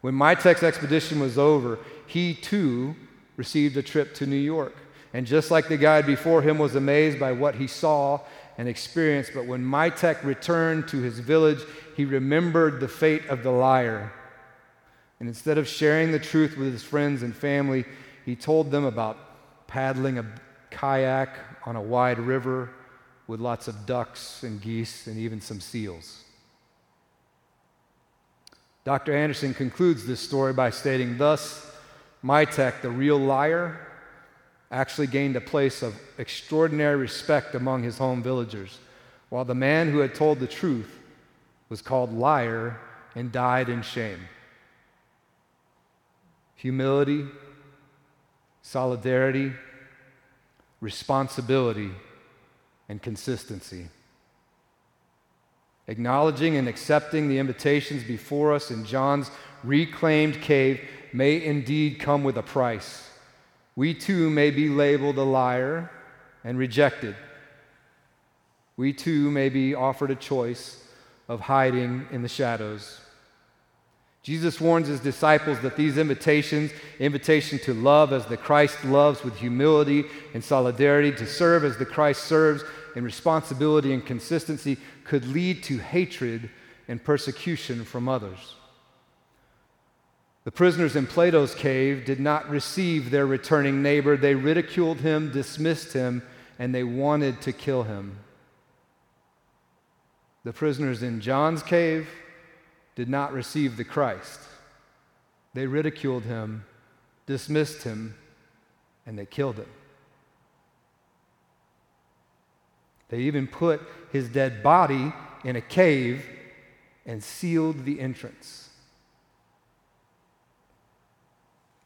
When 0.00 0.14
Maitek's 0.14 0.62
expedition 0.62 1.20
was 1.20 1.38
over, 1.38 1.78
he 2.06 2.34
too 2.34 2.96
received 3.36 3.76
a 3.76 3.82
trip 3.82 4.14
to 4.16 4.26
New 4.26 4.36
York. 4.36 4.74
And 5.12 5.26
just 5.26 5.50
like 5.50 5.68
the 5.68 5.76
guide 5.76 6.06
before 6.06 6.42
him 6.42 6.58
was 6.58 6.76
amazed 6.76 7.18
by 7.18 7.32
what 7.32 7.56
he 7.56 7.66
saw 7.66 8.20
and 8.56 8.68
experienced, 8.68 9.32
but 9.34 9.46
when 9.46 9.64
Maitek 9.64 10.22
returned 10.22 10.86
to 10.88 11.00
his 11.00 11.18
village, 11.18 11.60
he 11.96 12.04
remembered 12.04 12.78
the 12.78 12.88
fate 12.88 13.26
of 13.26 13.42
the 13.42 13.50
liar. 13.50 14.12
And 15.18 15.28
instead 15.28 15.58
of 15.58 15.66
sharing 15.66 16.12
the 16.12 16.18
truth 16.18 16.56
with 16.56 16.72
his 16.72 16.82
friends 16.82 17.22
and 17.22 17.34
family, 17.34 17.84
he 18.24 18.36
told 18.36 18.70
them 18.70 18.84
about 18.84 19.66
paddling 19.66 20.18
a 20.18 20.26
kayak 20.70 21.36
on 21.64 21.76
a 21.76 21.82
wide 21.82 22.18
river 22.18 22.70
with 23.26 23.40
lots 23.40 23.68
of 23.68 23.86
ducks 23.86 24.42
and 24.42 24.60
geese 24.60 25.06
and 25.06 25.18
even 25.18 25.40
some 25.40 25.60
seals. 25.60 26.24
Dr. 28.84 29.14
Anderson 29.14 29.54
concludes 29.54 30.06
this 30.06 30.20
story 30.20 30.52
by 30.52 30.70
stating, 30.70 31.18
Thus, 31.18 31.70
Maitek, 32.24 32.80
the 32.80 32.90
real 32.90 33.18
liar, 33.18 33.89
actually 34.70 35.06
gained 35.06 35.36
a 35.36 35.40
place 35.40 35.82
of 35.82 35.94
extraordinary 36.18 36.96
respect 36.96 37.54
among 37.54 37.82
his 37.82 37.98
home 37.98 38.22
villagers, 38.22 38.78
while 39.28 39.44
the 39.44 39.54
man 39.54 39.90
who 39.90 39.98
had 39.98 40.14
told 40.14 40.38
the 40.38 40.46
truth 40.46 40.98
was 41.68 41.82
called 41.82 42.12
liar 42.12 42.78
and 43.14 43.32
died 43.32 43.68
in 43.68 43.82
shame. 43.82 44.20
Humility, 46.56 47.26
solidarity, 48.62 49.52
responsibility, 50.80 51.90
and 52.88 53.00
consistency 53.02 53.88
acknowledging 55.90 56.56
and 56.56 56.68
accepting 56.68 57.28
the 57.28 57.38
invitations 57.38 58.04
before 58.04 58.54
us 58.54 58.70
in 58.70 58.84
John's 58.84 59.28
reclaimed 59.64 60.40
cave 60.40 60.80
may 61.12 61.44
indeed 61.44 61.98
come 61.98 62.22
with 62.22 62.38
a 62.38 62.42
price. 62.42 63.09
We 63.76 63.94
too 63.94 64.30
may 64.30 64.50
be 64.50 64.68
labeled 64.68 65.18
a 65.18 65.22
liar 65.22 65.90
and 66.44 66.58
rejected. 66.58 67.14
We 68.76 68.92
too 68.92 69.30
may 69.30 69.48
be 69.48 69.74
offered 69.74 70.10
a 70.10 70.16
choice 70.16 70.84
of 71.28 71.40
hiding 71.40 72.06
in 72.10 72.22
the 72.22 72.28
shadows. 72.28 73.00
Jesus 74.22 74.60
warns 74.60 74.88
his 74.88 75.00
disciples 75.00 75.60
that 75.60 75.76
these 75.76 75.96
invitations, 75.96 76.72
invitation 76.98 77.58
to 77.60 77.72
love 77.72 78.12
as 78.12 78.26
the 78.26 78.36
Christ 78.36 78.84
loves 78.84 79.24
with 79.24 79.36
humility 79.36 80.04
and 80.34 80.44
solidarity, 80.44 81.12
to 81.12 81.26
serve 81.26 81.64
as 81.64 81.78
the 81.78 81.86
Christ 81.86 82.24
serves 82.24 82.62
in 82.96 83.04
responsibility 83.04 83.94
and 83.94 84.04
consistency, 84.04 84.76
could 85.04 85.26
lead 85.26 85.62
to 85.64 85.78
hatred 85.78 86.50
and 86.86 87.02
persecution 87.02 87.84
from 87.84 88.08
others. 88.08 88.56
The 90.44 90.50
prisoners 90.50 90.96
in 90.96 91.06
Plato's 91.06 91.54
cave 91.54 92.04
did 92.06 92.18
not 92.18 92.48
receive 92.48 93.10
their 93.10 93.26
returning 93.26 93.82
neighbor. 93.82 94.16
They 94.16 94.34
ridiculed 94.34 95.00
him, 95.00 95.30
dismissed 95.30 95.92
him, 95.92 96.22
and 96.58 96.74
they 96.74 96.84
wanted 96.84 97.42
to 97.42 97.52
kill 97.52 97.82
him. 97.82 98.18
The 100.44 100.52
prisoners 100.54 101.02
in 101.02 101.20
John's 101.20 101.62
cave 101.62 102.08
did 102.94 103.08
not 103.08 103.34
receive 103.34 103.76
the 103.76 103.84
Christ. 103.84 104.40
They 105.52 105.66
ridiculed 105.66 106.22
him, 106.22 106.64
dismissed 107.26 107.82
him, 107.82 108.14
and 109.04 109.18
they 109.18 109.26
killed 109.26 109.56
him. 109.56 109.68
They 113.10 113.18
even 113.20 113.46
put 113.46 113.82
his 114.10 114.28
dead 114.28 114.62
body 114.62 115.12
in 115.44 115.56
a 115.56 115.60
cave 115.60 116.24
and 117.04 117.22
sealed 117.22 117.84
the 117.84 118.00
entrance. 118.00 118.69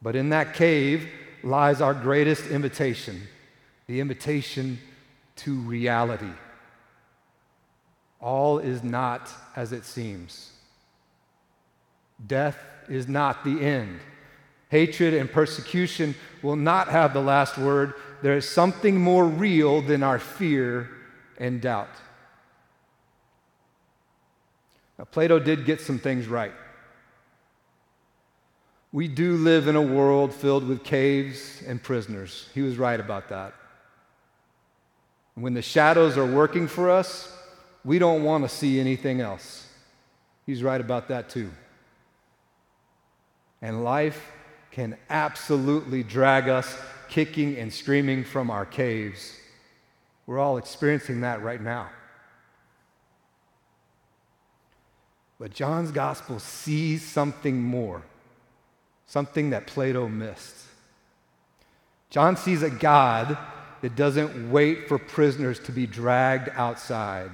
But 0.04 0.14
in 0.14 0.28
that 0.28 0.52
cave 0.52 1.08
lies 1.42 1.80
our 1.80 1.94
greatest 1.94 2.46
invitation 2.46 3.22
the 3.86 4.00
invitation 4.00 4.78
to 5.36 5.56
reality. 5.56 6.32
All 8.18 8.58
is 8.58 8.82
not 8.82 9.30
as 9.56 9.72
it 9.72 9.84
seems. 9.84 10.52
Death 12.26 12.56
is 12.88 13.08
not 13.08 13.44
the 13.44 13.60
end. 13.60 14.00
Hatred 14.70 15.12
and 15.12 15.30
persecution 15.30 16.14
will 16.42 16.56
not 16.56 16.88
have 16.88 17.12
the 17.12 17.20
last 17.20 17.58
word. 17.58 17.92
There 18.22 18.34
is 18.34 18.48
something 18.48 18.98
more 18.98 19.26
real 19.26 19.82
than 19.82 20.02
our 20.02 20.18
fear 20.18 20.88
and 21.36 21.60
doubt. 21.60 21.90
Now, 24.98 25.04
Plato 25.04 25.38
did 25.38 25.66
get 25.66 25.82
some 25.82 25.98
things 25.98 26.26
right. 26.26 26.52
We 28.94 29.08
do 29.08 29.36
live 29.36 29.66
in 29.66 29.74
a 29.74 29.82
world 29.82 30.32
filled 30.32 30.68
with 30.68 30.84
caves 30.84 31.60
and 31.66 31.82
prisoners. 31.82 32.48
He 32.54 32.62
was 32.62 32.78
right 32.78 33.00
about 33.00 33.28
that. 33.30 33.52
When 35.34 35.52
the 35.52 35.62
shadows 35.62 36.16
are 36.16 36.24
working 36.24 36.68
for 36.68 36.88
us, 36.88 37.36
we 37.84 37.98
don't 37.98 38.22
want 38.22 38.44
to 38.44 38.48
see 38.48 38.78
anything 38.78 39.20
else. 39.20 39.66
He's 40.46 40.62
right 40.62 40.80
about 40.80 41.08
that 41.08 41.28
too. 41.28 41.50
And 43.60 43.82
life 43.82 44.30
can 44.70 44.96
absolutely 45.10 46.04
drag 46.04 46.48
us 46.48 46.78
kicking 47.08 47.58
and 47.58 47.72
screaming 47.72 48.22
from 48.22 48.48
our 48.48 48.64
caves. 48.64 49.34
We're 50.24 50.38
all 50.38 50.56
experiencing 50.56 51.22
that 51.22 51.42
right 51.42 51.60
now. 51.60 51.88
But 55.40 55.52
John's 55.52 55.90
gospel 55.90 56.38
sees 56.38 57.02
something 57.02 57.60
more, 57.60 58.04
something 59.14 59.50
that 59.50 59.68
Plato 59.68 60.08
missed. 60.08 60.56
John 62.10 62.36
sees 62.36 62.64
a 62.64 62.68
God 62.70 63.38
that 63.80 63.94
doesn't 63.94 64.50
wait 64.50 64.88
for 64.88 64.98
prisoners 64.98 65.60
to 65.60 65.70
be 65.70 65.86
dragged 65.86 66.48
outside. 66.56 67.30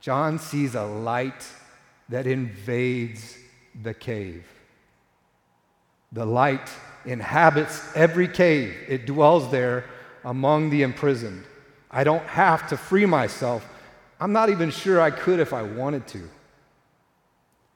John 0.00 0.38
sees 0.38 0.74
a 0.74 0.86
light 0.86 1.46
that 2.08 2.26
invades 2.26 3.36
the 3.82 3.92
cave. 3.92 4.46
The 6.10 6.24
light 6.24 6.70
inhabits 7.04 7.86
every 7.94 8.26
cave, 8.26 8.74
it 8.88 9.04
dwells 9.04 9.50
there 9.50 9.84
among 10.24 10.70
the 10.70 10.80
imprisoned. 10.80 11.44
I 11.90 12.04
don't 12.04 12.24
have 12.24 12.66
to 12.70 12.78
free 12.78 13.04
myself 13.04 13.62
I'm 14.18 14.32
not 14.32 14.48
even 14.48 14.70
sure 14.70 15.02
I 15.02 15.10
could 15.10 15.38
if 15.38 15.52
I 15.52 15.62
wanted 15.62 16.06
to. 16.08 16.30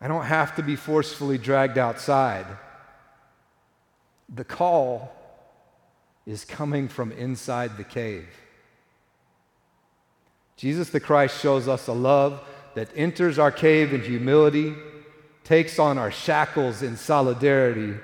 I 0.00 0.08
don't 0.08 0.24
have 0.24 0.56
to 0.56 0.62
be 0.62 0.76
forcefully 0.76 1.36
dragged 1.36 1.76
outside. 1.76 2.46
The 4.34 4.44
call 4.44 5.12
is 6.26 6.44
coming 6.44 6.88
from 6.88 7.12
inside 7.12 7.76
the 7.76 7.84
cave. 7.84 8.28
Jesus 10.56 10.90
the 10.90 11.00
Christ 11.00 11.40
shows 11.40 11.68
us 11.68 11.86
a 11.86 11.92
love 11.92 12.42
that 12.74 12.90
enters 12.94 13.38
our 13.38 13.52
cave 13.52 13.94
in 13.94 14.02
humility, 14.02 14.74
takes 15.44 15.78
on 15.78 15.96
our 15.96 16.10
shackles 16.10 16.82
in 16.82 16.96
solidarity, 16.96 17.94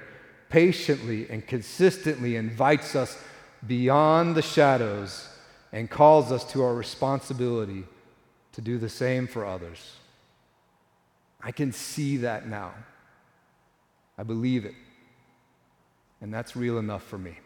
patiently 0.48 1.28
and 1.28 1.46
consistently 1.46 2.36
invites 2.36 2.94
us 2.94 3.18
beyond 3.66 4.34
the 4.34 4.42
shadows 4.42 5.28
and 5.72 5.90
calls 5.90 6.30
us 6.30 6.44
to 6.52 6.62
our 6.62 6.74
responsibility 6.74 7.84
to 8.52 8.60
do 8.60 8.78
the 8.78 8.88
same 8.88 9.26
for 9.26 9.44
others. 9.44 9.96
I 11.42 11.50
can 11.50 11.72
see 11.72 12.18
that 12.18 12.48
now. 12.48 12.72
I 14.16 14.22
believe 14.22 14.64
it. 14.64 14.74
And 16.20 16.32
that's 16.32 16.56
real 16.56 16.78
enough 16.78 17.02
for 17.02 17.18
me. 17.18 17.38